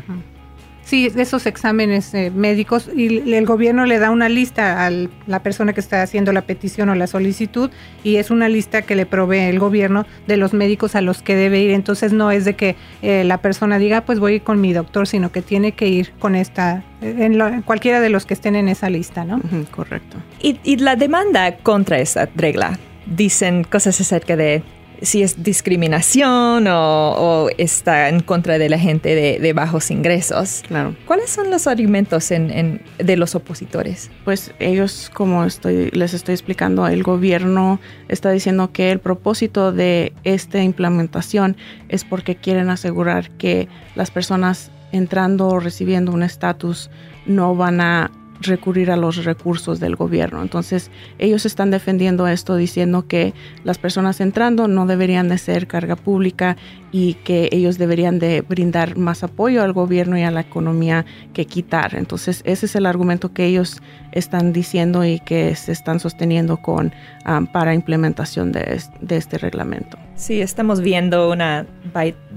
Sí, 0.86 1.10
esos 1.16 1.46
exámenes 1.46 2.14
eh, 2.14 2.30
médicos 2.30 2.90
y 2.94 3.34
el 3.34 3.46
gobierno 3.46 3.86
le 3.86 4.00
da 4.00 4.12
una 4.12 4.28
lista 4.28 4.86
a 4.86 4.92
la 5.28 5.42
persona 5.42 5.72
que 5.72 5.80
está 5.80 6.02
haciendo 6.02 6.34
la 6.34 6.42
petición 6.42 6.90
o 6.90 6.96
la 6.96 7.08
solicitud 7.08 7.72
y 8.04 8.18
es 8.18 8.32
una 8.32 8.50
lista 8.50 8.82
que 8.82 8.96
le 8.96 9.06
provee 9.06 9.40
el 9.40 9.60
gobierno 9.60 10.06
de 10.28 10.36
los 10.36 10.54
médicos 10.54 10.96
a 10.96 11.02
los 11.02 11.22
que 11.22 11.36
debe 11.36 11.62
ir. 11.62 11.72
Entonces 11.72 12.12
no 12.12 12.32
es 12.32 12.44
de 12.44 12.56
que 12.56 12.76
eh, 13.02 13.24
la 13.24 13.38
persona 13.38 13.80
diga, 13.80 14.02
pues 14.02 14.20
voy 14.20 14.42
con 14.42 14.60
mi 14.60 14.74
doctor, 14.74 15.08
sino 15.08 15.32
que 15.32 15.42
tiene 15.42 15.72
que 15.72 15.88
ir 15.88 16.12
con 16.20 16.36
esta, 16.36 16.84
en, 17.02 17.62
cualquiera 17.62 18.02
de 18.02 18.10
los 18.10 18.26
que 18.26 18.34
estén 18.34 18.56
en 18.56 18.68
esa 18.68 18.90
lista, 18.90 19.24
¿no? 19.24 19.42
correcto. 19.72 20.18
Y, 20.42 20.60
y 20.64 20.76
la 20.78 20.98
demanda 20.98 21.56
contra 21.58 22.00
esa 22.00 22.28
regla, 22.36 22.78
dicen 23.06 23.64
cosas 23.64 24.00
acerca 24.02 24.36
de 24.36 24.64
si 25.04 25.22
es 25.22 25.44
discriminación 25.44 26.66
o, 26.68 27.48
está 27.58 28.10
en 28.10 28.22
contra 28.22 28.58
de 28.58 28.70
la 28.70 28.80
gente 28.80 29.14
de, 29.40 29.54
bajos 29.54 29.92
ingresos. 29.92 30.64
Claro. 30.68 30.96
¿Cuáles 31.06 31.30
son 31.30 31.52
los 31.52 31.68
argumentos 31.68 32.30
de 32.30 33.18
los 33.18 33.36
opositores? 33.36 34.10
Pues 34.26 34.52
ellos, 34.60 35.12
como 35.14 35.44
estoy, 35.46 35.92
les 35.92 36.14
estoy 36.14 36.34
explicando, 36.34 36.88
el 36.88 37.04
gobierno 37.04 37.80
está 38.08 38.32
diciendo 38.32 38.72
que 38.72 38.92
el 38.92 39.00
propósito 39.00 39.72
de 39.72 40.14
esta 40.24 40.64
implementación 40.64 41.56
es 41.90 42.04
porque 42.04 42.36
quieren 42.36 42.70
asegurar 42.70 43.30
que 43.32 43.68
las 43.96 44.10
personas 44.10 44.72
entrando 44.92 45.48
o 45.50 45.60
recibiendo 45.60 46.12
un 46.12 46.24
estatus 46.24 46.90
no 47.26 47.56
van 47.56 47.82
a 47.82 48.12
recurrir 48.42 48.92
a 48.92 48.98
los 48.98 49.24
recursos 49.24 49.80
del 49.80 49.96
gobierno. 49.96 50.42
Entonces, 50.42 50.92
ellos 51.20 51.46
están 51.46 51.72
defendiendo 51.72 52.28
esto 52.28 52.56
diciendo 52.56 53.08
que 53.08 53.34
las 53.64 53.78
personas 53.78 54.20
entrando 54.22 54.68
no 54.68 54.86
deberían 54.86 55.30
de 55.30 55.38
ser 55.38 55.68
carga 55.68 55.96
pública 55.96 56.58
y 56.92 57.16
que 57.16 57.50
ellos 57.52 57.78
deberían 57.78 58.20
de 58.20 58.42
brindar 58.42 58.98
más 58.98 59.24
apoyo 59.24 59.64
al 59.64 59.74
gobierno 59.74 60.18
y 60.18 60.24
a 60.24 60.32
la 60.32 60.42
economía 60.42 61.06
que 61.34 61.46
quitar. 61.46 61.96
Entonces, 61.96 62.42
ese 62.46 62.66
es 62.66 62.76
el 62.76 62.86
argumento 62.86 63.34
que 63.34 63.46
ellos 63.46 63.82
están 64.12 64.54
diciendo 64.54 65.04
y 65.06 65.20
que 65.20 65.56
se 65.56 65.72
están 65.72 66.00
sosteniendo 66.00 66.58
con 66.58 66.94
um, 67.28 67.48
para 67.48 67.74
implementación 67.74 68.52
de, 68.52 68.82
de 69.02 69.18
este 69.18 69.38
reglamento. 69.38 69.98
Sí, 70.16 70.42
estamos 70.42 70.82
viendo 70.82 71.32
una 71.32 71.66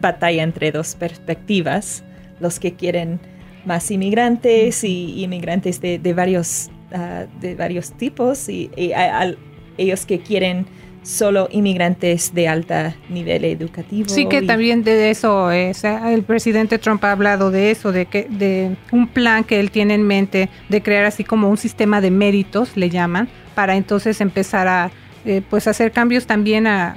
batalla 0.00 0.42
entre 0.42 0.72
dos 0.72 0.94
perspectivas, 0.94 2.02
los 2.40 2.58
que 2.58 2.74
quieren 2.74 3.20
más 3.66 3.90
inmigrantes 3.90 4.84
y 4.84 5.22
inmigrantes 5.22 5.80
de, 5.80 6.14
varios, 6.14 6.70
ah, 6.92 7.26
de 7.40 7.54
varios 7.54 7.92
tipos 7.92 8.48
y, 8.48 8.70
ellos 9.78 10.06
que 10.06 10.20
quieren 10.20 10.66
solo 11.02 11.48
inmigrantes 11.52 12.34
de 12.34 12.48
alta 12.48 12.96
nivel 13.10 13.44
educativo. 13.44 14.08
Sí, 14.08 14.26
que 14.26 14.42
también 14.42 14.82
de 14.82 15.10
eso 15.10 15.50
es, 15.50 15.84
el 15.84 16.22
presidente 16.22 16.78
Trump 16.78 17.04
ha 17.04 17.12
hablado 17.12 17.50
de 17.50 17.70
eso, 17.70 17.92
de 17.92 18.06
que 18.06 18.24
de 18.24 18.76
un 18.90 19.06
plan 19.06 19.44
que 19.44 19.60
él 19.60 19.70
tiene 19.70 19.94
en 19.94 20.02
mente 20.02 20.48
de 20.68 20.82
crear 20.82 21.04
así 21.04 21.24
como 21.24 21.50
un 21.50 21.58
sistema 21.58 22.00
de 22.00 22.10
méritos, 22.10 22.76
le 22.76 22.88
llaman, 22.88 23.28
para 23.54 23.76
entonces 23.76 24.20
empezar 24.20 24.66
a 24.66 24.90
eh, 25.24 25.42
pues 25.48 25.66
hacer 25.66 25.92
cambios 25.92 26.26
también 26.26 26.66
a 26.66 26.96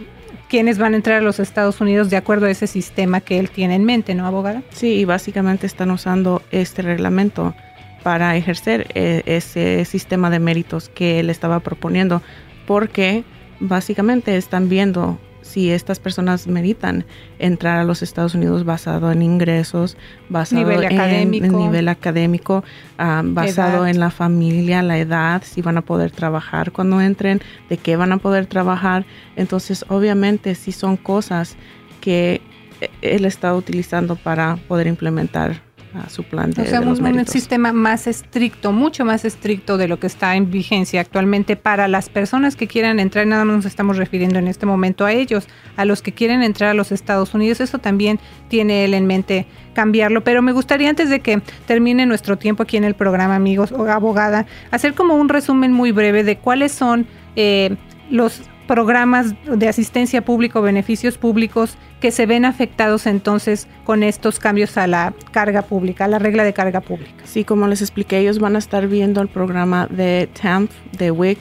quienes 0.49 0.77
van 0.79 0.93
a 0.93 0.97
entrar 0.97 1.19
a 1.19 1.21
los 1.21 1.39
Estados 1.39 1.79
Unidos 1.79 2.09
de 2.09 2.17
acuerdo 2.17 2.47
a 2.47 2.49
ese 2.49 2.67
sistema 2.67 3.21
que 3.21 3.39
él 3.39 3.49
tiene 3.49 3.75
en 3.75 3.85
mente, 3.85 4.15
¿no, 4.15 4.25
abogada? 4.25 4.63
Sí, 4.71 4.95
y 4.95 5.05
básicamente 5.05 5.67
están 5.67 5.91
usando 5.91 6.41
este 6.51 6.81
reglamento 6.81 7.55
para 8.03 8.35
ejercer 8.35 8.87
eh, 8.95 9.21
ese 9.25 9.85
sistema 9.85 10.29
de 10.29 10.39
méritos 10.39 10.89
que 10.89 11.19
él 11.19 11.29
estaba 11.29 11.59
proponiendo, 11.59 12.21
porque 12.65 13.23
básicamente 13.59 14.35
están 14.35 14.69
viendo 14.69 15.19
si 15.49 15.71
estas 15.71 15.99
personas 15.99 16.47
meritan 16.47 17.05
entrar 17.39 17.79
a 17.79 17.83
los 17.83 18.01
Estados 18.01 18.35
Unidos 18.35 18.63
basado 18.65 19.11
en 19.11 19.21
ingresos, 19.21 19.97
basado 20.29 20.71
en, 20.71 20.85
académico. 20.85 21.57
nivel 21.57 21.87
académico, 21.87 22.63
ah, 22.97 23.21
basado 23.25 23.87
en 23.87 23.99
la 23.99 24.11
familia, 24.11 24.83
la 24.83 24.99
edad, 24.99 25.41
si 25.43 25.61
van 25.61 25.77
a 25.77 25.81
poder 25.81 26.11
trabajar 26.11 26.71
cuando 26.71 27.01
entren, 27.01 27.41
de 27.69 27.77
qué 27.77 27.95
van 27.95 28.11
a 28.11 28.17
poder 28.17 28.45
trabajar. 28.45 29.05
Entonces, 29.35 29.83
obviamente, 29.89 30.53
si 30.53 30.71
son 30.71 30.97
cosas 30.97 31.57
que 31.99 32.41
eh, 32.81 32.89
él 33.01 33.25
está 33.25 33.55
utilizando 33.55 34.15
para 34.15 34.57
poder 34.67 34.87
implementar 34.87 35.68
a 35.93 36.09
su 36.09 36.23
plan 36.23 36.51
de, 36.51 36.61
o 36.61 36.65
sea, 36.65 36.81
un, 36.81 37.25
sistema 37.25 37.73
más 37.73 38.05
estricto, 38.05 38.71
mucho 38.71 39.05
más 39.05 39.25
estricto 39.25 39.77
de 39.77 39.87
lo 39.87 39.99
que 39.99 40.07
está 40.07 40.35
en 40.35 40.51
vigencia 40.51 41.01
actualmente 41.01 41.55
para 41.55 41.87
las 41.87 42.09
personas 42.09 42.55
que 42.55 42.67
quieran 42.67 42.99
entrar, 42.99 43.25
nada 43.25 43.43
más 43.45 43.55
nos 43.57 43.65
estamos 43.65 43.97
refiriendo 43.97 44.37
en 44.37 44.47
este 44.47 44.65
momento 44.65 45.05
a 45.05 45.11
ellos, 45.11 45.47
a 45.77 45.85
los 45.85 46.01
que 46.01 46.11
quieren 46.11 46.43
entrar 46.43 46.71
a 46.71 46.73
los 46.73 46.91
Estados 46.91 47.33
Unidos, 47.33 47.59
eso 47.59 47.79
también 47.79 48.19
tiene 48.49 48.85
él 48.85 48.93
en 48.93 49.07
mente 49.07 49.47
cambiarlo, 49.73 50.23
pero 50.23 50.41
me 50.41 50.51
gustaría 50.51 50.89
antes 50.89 51.09
de 51.09 51.21
que 51.21 51.41
termine 51.65 52.05
nuestro 52.05 52.37
tiempo 52.37 52.63
aquí 52.63 52.77
en 52.77 52.83
el 52.83 52.95
programa, 52.95 53.35
amigos 53.35 53.71
o 53.71 53.85
abogada, 53.85 54.45
hacer 54.71 54.93
como 54.93 55.15
un 55.15 55.29
resumen 55.29 55.71
muy 55.71 55.91
breve 55.91 56.23
de 56.23 56.37
cuáles 56.37 56.71
son 56.71 57.07
eh, 57.35 57.75
los 58.09 58.48
programas 58.69 59.33
de 59.45 59.67
asistencia 59.67 60.21
pública 60.21 60.59
o 60.59 60.61
beneficios 60.61 61.17
públicos 61.17 61.75
que 61.99 62.11
se 62.11 62.27
ven 62.27 62.45
afectados 62.45 63.07
entonces 63.07 63.67
con 63.83 64.03
estos 64.03 64.37
cambios 64.37 64.77
a 64.77 64.85
la 64.85 65.15
carga 65.31 65.63
pública, 65.63 66.05
a 66.05 66.07
la 66.07 66.19
regla 66.19 66.43
de 66.43 66.53
carga 66.53 66.79
pública. 66.79 67.23
Sí, 67.23 67.43
como 67.43 67.67
les 67.67 67.81
expliqué, 67.81 68.19
ellos 68.19 68.37
van 68.37 68.55
a 68.55 68.59
estar 68.59 68.87
viendo 68.87 69.23
el 69.23 69.27
programa 69.27 69.87
de 69.87 70.29
TAMP, 70.39 70.69
de 70.95 71.09
WIC, 71.09 71.39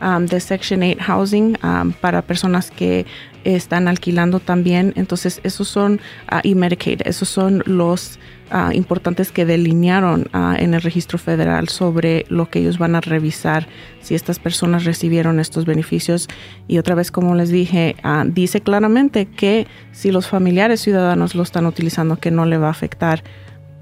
um, 0.00 0.26
de 0.26 0.38
Section 0.38 0.84
8 0.84 0.98
Housing 1.00 1.58
um, 1.64 1.90
para 1.94 2.22
personas 2.22 2.70
que 2.70 3.06
están 3.44 3.88
alquilando 3.88 4.40
también. 4.40 4.92
Entonces, 4.96 5.40
esos 5.44 5.68
son, 5.68 6.00
uh, 6.32 6.40
y 6.42 6.54
Medicaid, 6.54 7.02
esos 7.04 7.28
son 7.28 7.62
los 7.66 8.18
Ah, 8.50 8.70
importantes 8.72 9.30
que 9.30 9.44
delinearon 9.44 10.28
ah, 10.32 10.56
en 10.58 10.72
el 10.72 10.80
registro 10.80 11.18
federal 11.18 11.68
sobre 11.68 12.24
lo 12.30 12.48
que 12.48 12.60
ellos 12.60 12.78
van 12.78 12.94
a 12.94 13.02
revisar 13.02 13.68
si 14.00 14.14
estas 14.14 14.38
personas 14.38 14.84
recibieron 14.84 15.38
estos 15.38 15.66
beneficios. 15.66 16.28
Y 16.66 16.78
otra 16.78 16.94
vez, 16.94 17.10
como 17.10 17.34
les 17.34 17.50
dije, 17.50 17.96
dice 18.28 18.62
claramente 18.62 19.26
que 19.26 19.66
si 19.92 20.10
los 20.10 20.28
familiares 20.28 20.80
ciudadanos 20.80 21.34
lo 21.34 21.42
están 21.42 21.66
utilizando, 21.66 22.16
que 22.16 22.30
no 22.30 22.46
le 22.46 22.56
va 22.56 22.68
a 22.68 22.70
afectar. 22.70 23.22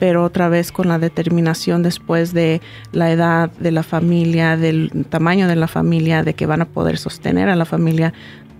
Pero 0.01 0.25
otra 0.25 0.49
vez 0.49 0.73
con 0.73 0.88
la 0.88 0.99
determinación 0.99 1.85
después 1.85 2.35
de 2.35 2.61
la 2.92 3.12
edad 3.12 3.51
de 3.53 3.71
la 3.71 3.85
familia, 3.85 4.57
del 4.57 4.90
tamaño 5.09 5.47
de 5.47 5.57
la 5.57 5.69
familia, 5.69 6.25
de 6.25 6.35
que 6.35 6.45
van 6.45 6.61
a 6.61 6.66
poder 6.66 6.99
sostener 6.99 7.49
a 7.49 7.57
la 7.57 7.64
familia, 7.64 8.12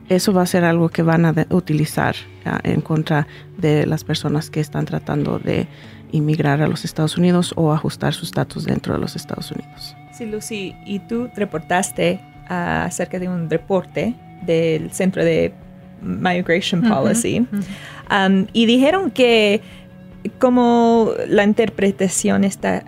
eso 0.09 0.33
va 0.33 0.43
a 0.43 0.47
ser 0.47 0.65
algo 0.65 0.89
que 0.89 1.03
van 1.03 1.25
a 1.25 1.35
utilizar 1.51 2.15
en 2.63 2.81
contra 2.81 3.27
de 3.59 3.87
las 3.87 4.05
personas 4.05 4.51
que 4.51 4.61
están 4.61 4.85
tratando 4.85 5.39
de 5.39 5.67
inmigrar 6.13 6.63
a 6.63 6.69
los 6.69 6.85
Estados 6.85 7.19
Unidos 7.19 7.53
o 7.57 7.73
ajustar 7.73 8.15
su 8.15 8.25
estatus 8.25 8.65
dentro 8.65 8.95
de 8.95 9.01
los 9.01 9.17
Estados 9.17 9.51
Unidos. 9.51 9.97
Sí, 10.13 10.27
Lucy, 10.27 10.75
y 10.87 11.01
tú 11.01 11.29
reportaste 11.35 12.21
acerca 12.49 13.19
de 13.19 13.29
un 13.29 13.51
reporte 13.51 14.15
del 14.47 14.91
Centro 14.93 15.25
de 15.25 15.53
Migration 16.01 16.83
Policy 16.83 17.47
um, 18.11 18.47
y 18.53 18.67
dijeron 18.67 19.11
que 19.11 19.61
como 20.39 21.13
la 21.29 21.45
interpretación 21.45 22.45
está 22.45 22.85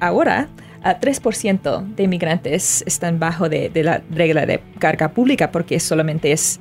ahora, 0.00 0.48
a 0.86 1.00
3% 1.00 1.94
de 1.94 2.02
inmigrantes 2.04 2.84
están 2.86 3.18
bajo 3.18 3.48
de, 3.48 3.70
la 3.82 4.02
regla 4.10 4.46
de 4.46 4.60
carga 4.78 5.10
pública 5.10 5.50
porque 5.50 5.80
solamente 5.80 6.32
es, 6.32 6.60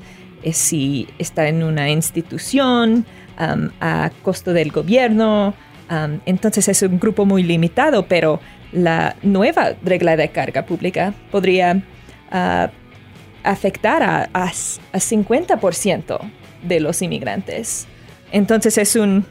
si 0.52 1.08
está 1.20 1.48
en 1.48 1.64
una 1.64 1.90
institución 1.90 3.06
a 3.38 4.12
costo 4.24 4.54
del 4.54 4.72
gobierno 4.72 5.54
entonces 6.26 6.68
es 6.68 6.82
un 6.82 7.00
grupo 7.00 7.26
muy 7.26 7.44
limitado, 7.44 8.08
pero 8.08 8.40
la 8.72 9.16
nueva 9.22 9.74
regla 9.84 10.18
de 10.18 10.30
carga 10.30 10.66
pública 10.66 11.14
podría 11.32 11.84
ah, 12.32 12.72
afectar 13.44 14.02
a, 14.02 14.30
a, 14.34 14.52
50% 14.52 16.20
de 16.64 16.80
los 16.80 17.02
inmigrantes. 17.02 17.88
Entonces 18.32 18.78
es 18.78 18.96
un, 18.96 19.26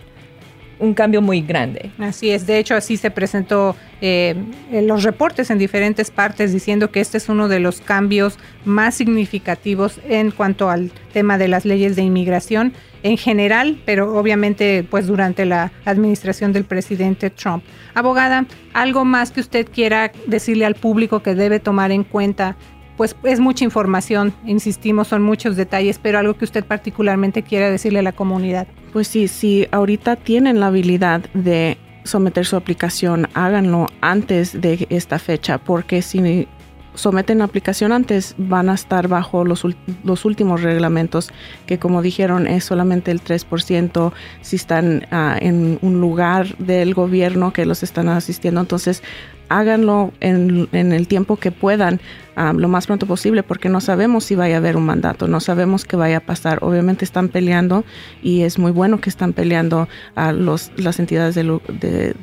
un 0.85 0.95
cambio 0.95 1.21
muy 1.21 1.41
grande. 1.41 1.91
Así 1.99 2.31
es, 2.31 2.47
de 2.47 2.59
hecho 2.59 2.75
así 2.75 2.97
se 2.97 3.11
presentó 3.11 3.75
eh, 4.01 4.35
en 4.71 4.87
los 4.87 5.03
reportes 5.03 5.51
en 5.51 5.59
diferentes 5.59 6.11
partes 6.11 6.53
diciendo 6.53 6.91
que 6.91 7.01
este 7.01 7.19
es 7.19 7.29
uno 7.29 7.49
de 7.49 7.61
los 7.61 7.81
cambios 7.81 8.39
más 8.65 8.95
significativos 8.95 9.99
en 10.09 10.31
cuanto 10.31 10.71
al 10.71 10.91
tema 11.13 11.39
de 11.39 11.49
las 11.49 11.65
leyes 11.65 11.97
de 11.97 12.03
inmigración 12.03 12.73
en 13.03 13.19
general, 13.19 13.81
pero 13.85 14.17
obviamente 14.19 14.85
pues 14.89 15.07
durante 15.07 15.45
la 15.45 15.73
administración 15.85 16.53
del 16.53 16.65
presidente 16.65 17.31
Trump. 17.31 17.63
Abogada, 17.95 18.47
¿algo 18.73 19.05
más 19.05 19.31
que 19.31 19.41
usted 19.41 19.69
quiera 19.71 20.11
decirle 20.27 20.65
al 20.65 20.75
público 20.75 21.23
que 21.23 21.35
debe 21.35 21.61
tomar 21.61 21.93
en 21.93 22.03
cuenta 22.05 22.57
pues 22.97 23.17
es 23.25 23.41
mucha 23.41 23.65
información, 23.65 24.33
insistimos, 24.45 25.09
son 25.09 25.23
muchos 25.23 25.57
detalles, 25.57 25.99
pero 26.01 26.19
algo 26.19 26.35
que 26.35 26.45
usted 26.45 26.65
particularmente 26.65 27.43
quiera 27.43 27.71
decirle 27.71 28.01
a 28.01 28.03
la 28.03 28.13
comunidad. 28.13 28.67
Pues 28.93 29.09
sí, 29.09 29.29
si 29.29 29.67
ahorita 29.73 30.17
tienen 30.17 30.61
la 30.61 30.69
habilidad 30.69 31.21
de 31.35 31.79
someter 32.05 32.47
su 32.47 32.57
aplicación, 32.57 33.29
háganlo 33.35 33.89
antes 34.01 34.61
de 34.61 34.87
esta 34.91 35.19
fecha, 35.19 35.59
porque 35.59 36.03
si 36.03 36.47
someten 36.95 37.39
la 37.39 37.45
aplicación 37.45 37.93
antes 37.93 38.35
van 38.39 38.69
a 38.69 38.75
estar 38.75 39.09
bajo 39.09 39.45
los, 39.45 39.67
los 40.05 40.25
últimos 40.25 40.63
reglamentos, 40.63 41.31
que 41.67 41.79
como 41.79 42.03
dijeron 42.03 42.47
es 42.47 42.65
solamente 42.65 43.11
el 43.11 43.23
3% 43.23 44.13
si 44.43 44.57
están 44.57 45.07
ah, 45.11 45.37
en 45.41 45.79
un 45.83 46.01
lugar 46.01 46.57
del 46.59 46.95
gobierno 46.95 47.53
que 47.53 47.67
los 47.67 47.83
están 47.83 48.09
asistiendo. 48.09 48.61
Entonces, 48.61 49.03
háganlo 49.49 50.13
en, 50.21 50.69
el 50.73 51.09
tiempo 51.09 51.37
que 51.37 51.53
puedan, 51.53 52.01
lo 52.37 52.69
más 52.69 52.87
pronto 52.87 53.07
posible, 53.07 53.43
porque 53.43 53.69
no 53.69 53.81
sabemos 53.81 54.25
si 54.25 54.35
vaya 54.35 54.57
a 54.57 54.59
haber 54.59 54.77
un 54.77 54.85
mandato, 54.85 55.29
no 55.29 55.41
sabemos 55.41 55.85
qué 55.85 55.97
vaya 55.97 56.19
a 56.19 56.21
pasar. 56.21 56.59
Obviamente 56.63 57.05
están 57.05 57.29
peleando 57.29 57.85
y 58.23 58.43
es 58.43 58.59
muy 58.59 58.73
bueno 58.73 59.01
que 59.01 59.09
están 59.09 59.33
peleando 59.33 59.89
a 60.17 60.33
las 60.33 60.99
entidades 60.99 61.35
del, 61.37 61.61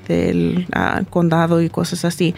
del 0.07 0.67
condado 1.09 1.61
y 1.61 1.69
cosas 1.69 2.05
así. 2.05 2.35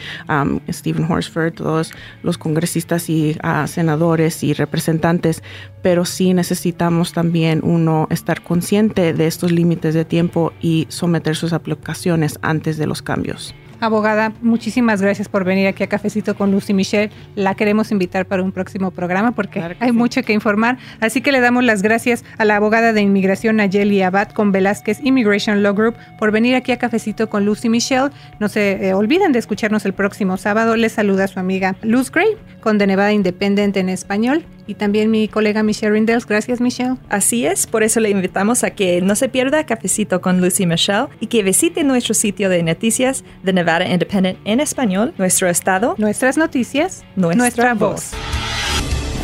Stephen 0.72 1.12
Horsford, 1.12 1.54
todos 1.54 1.92
los 2.22 2.38
congresistas 2.38 3.10
y 3.10 3.36
senadores 3.66 4.44
y 4.44 4.54
representantes, 4.54 5.42
pero 5.82 6.06
sí 6.06 6.34
necesitamos 6.34 7.14
también 7.14 7.62
uno 7.64 8.08
estar 8.12 8.42
consciente 8.44 9.14
de 9.14 9.28
estos 9.28 9.52
límites 9.52 9.94
de 9.94 10.06
tiempo 10.06 10.54
y 10.62 10.86
someter 10.90 11.36
sus 11.36 11.54
aplicaciones 11.54 12.38
antes 12.42 12.78
de 12.78 12.88
los 12.88 13.02
cambios. 13.02 13.56
Abogada, 13.84 14.32
muchísimas 14.42 15.02
gracias 15.02 15.28
por 15.28 15.44
venir 15.44 15.68
aquí 15.68 15.84
a 15.84 15.88
Cafecito 15.88 16.38
con 16.38 16.54
Lucy 16.54 16.74
Michelle. 16.74 17.12
La 17.36 17.54
queremos 17.56 17.92
invitar 17.92 18.26
para 18.26 18.42
un 18.42 18.54
próximo 18.54 18.92
programa 18.92 19.34
porque 19.34 19.62
hay 19.78 19.92
mucho 19.92 20.24
que 20.24 20.32
informar. 20.32 20.78
Así 21.02 21.20
que 21.20 21.34
le 21.34 21.42
damos 21.42 21.66
las 21.66 21.82
gracias 21.82 22.24
a 22.38 22.46
la 22.46 22.56
abogada 22.56 22.94
de 22.94 23.02
inmigración 23.02 23.58
Nayeli 23.58 24.02
Abad 24.02 24.30
con 24.30 24.54
Velázquez 24.54 25.02
Immigration 25.04 25.62
Law 25.64 25.76
Group 25.76 25.96
por 26.18 26.32
venir 26.32 26.56
aquí 26.56 26.72
a 26.72 26.78
Cafecito 26.78 27.30
con 27.30 27.44
Lucy 27.44 27.68
Michelle. 27.68 28.12
No 28.40 28.48
se 28.48 28.88
eh, 28.88 28.94
olviden 28.94 29.34
de 29.34 29.40
escucharnos 29.40 29.84
el 29.84 29.92
próximo 29.92 30.38
sábado. 30.38 30.78
Les 30.78 30.94
saluda 30.94 31.28
su 31.28 31.42
amiga 31.42 31.76
Luz 31.82 32.10
Gray 32.10 32.38
con 32.62 32.78
De 32.78 32.88
Nevada 32.88 33.12
Independiente 33.12 33.82
en 33.82 33.90
español 33.90 34.46
y 34.68 34.76
también 34.76 35.12
mi 35.12 35.28
colega 35.28 35.64
Michelle 35.64 35.94
Rindels. 35.94 36.26
Gracias, 36.26 36.62
Michelle. 36.62 36.96
Así 37.10 37.46
es, 37.46 37.68
por 37.68 37.84
eso 37.84 38.00
le 38.00 38.10
invitamos 38.10 38.64
a 38.64 38.72
que 38.72 39.02
no 39.02 39.16
se 39.16 39.30
pierda 39.30 39.66
Cafecito 39.66 40.22
con 40.22 40.42
Lucy 40.42 40.66
Michelle 40.66 41.08
y 41.20 41.28
que 41.28 41.44
visite 41.44 41.84
nuestro 41.84 42.14
sitio 42.14 42.50
de 42.50 42.64
noticias 42.64 43.24
de 43.44 43.54
Nevada 43.54 43.88
Independent 43.88 44.40
en 44.46 44.60
español, 44.60 45.14
nuestro 45.18 45.50
estado, 45.50 45.96
nuestras 45.98 46.38
noticias, 46.38 47.04
nuestra, 47.16 47.74
voz. 47.74 48.12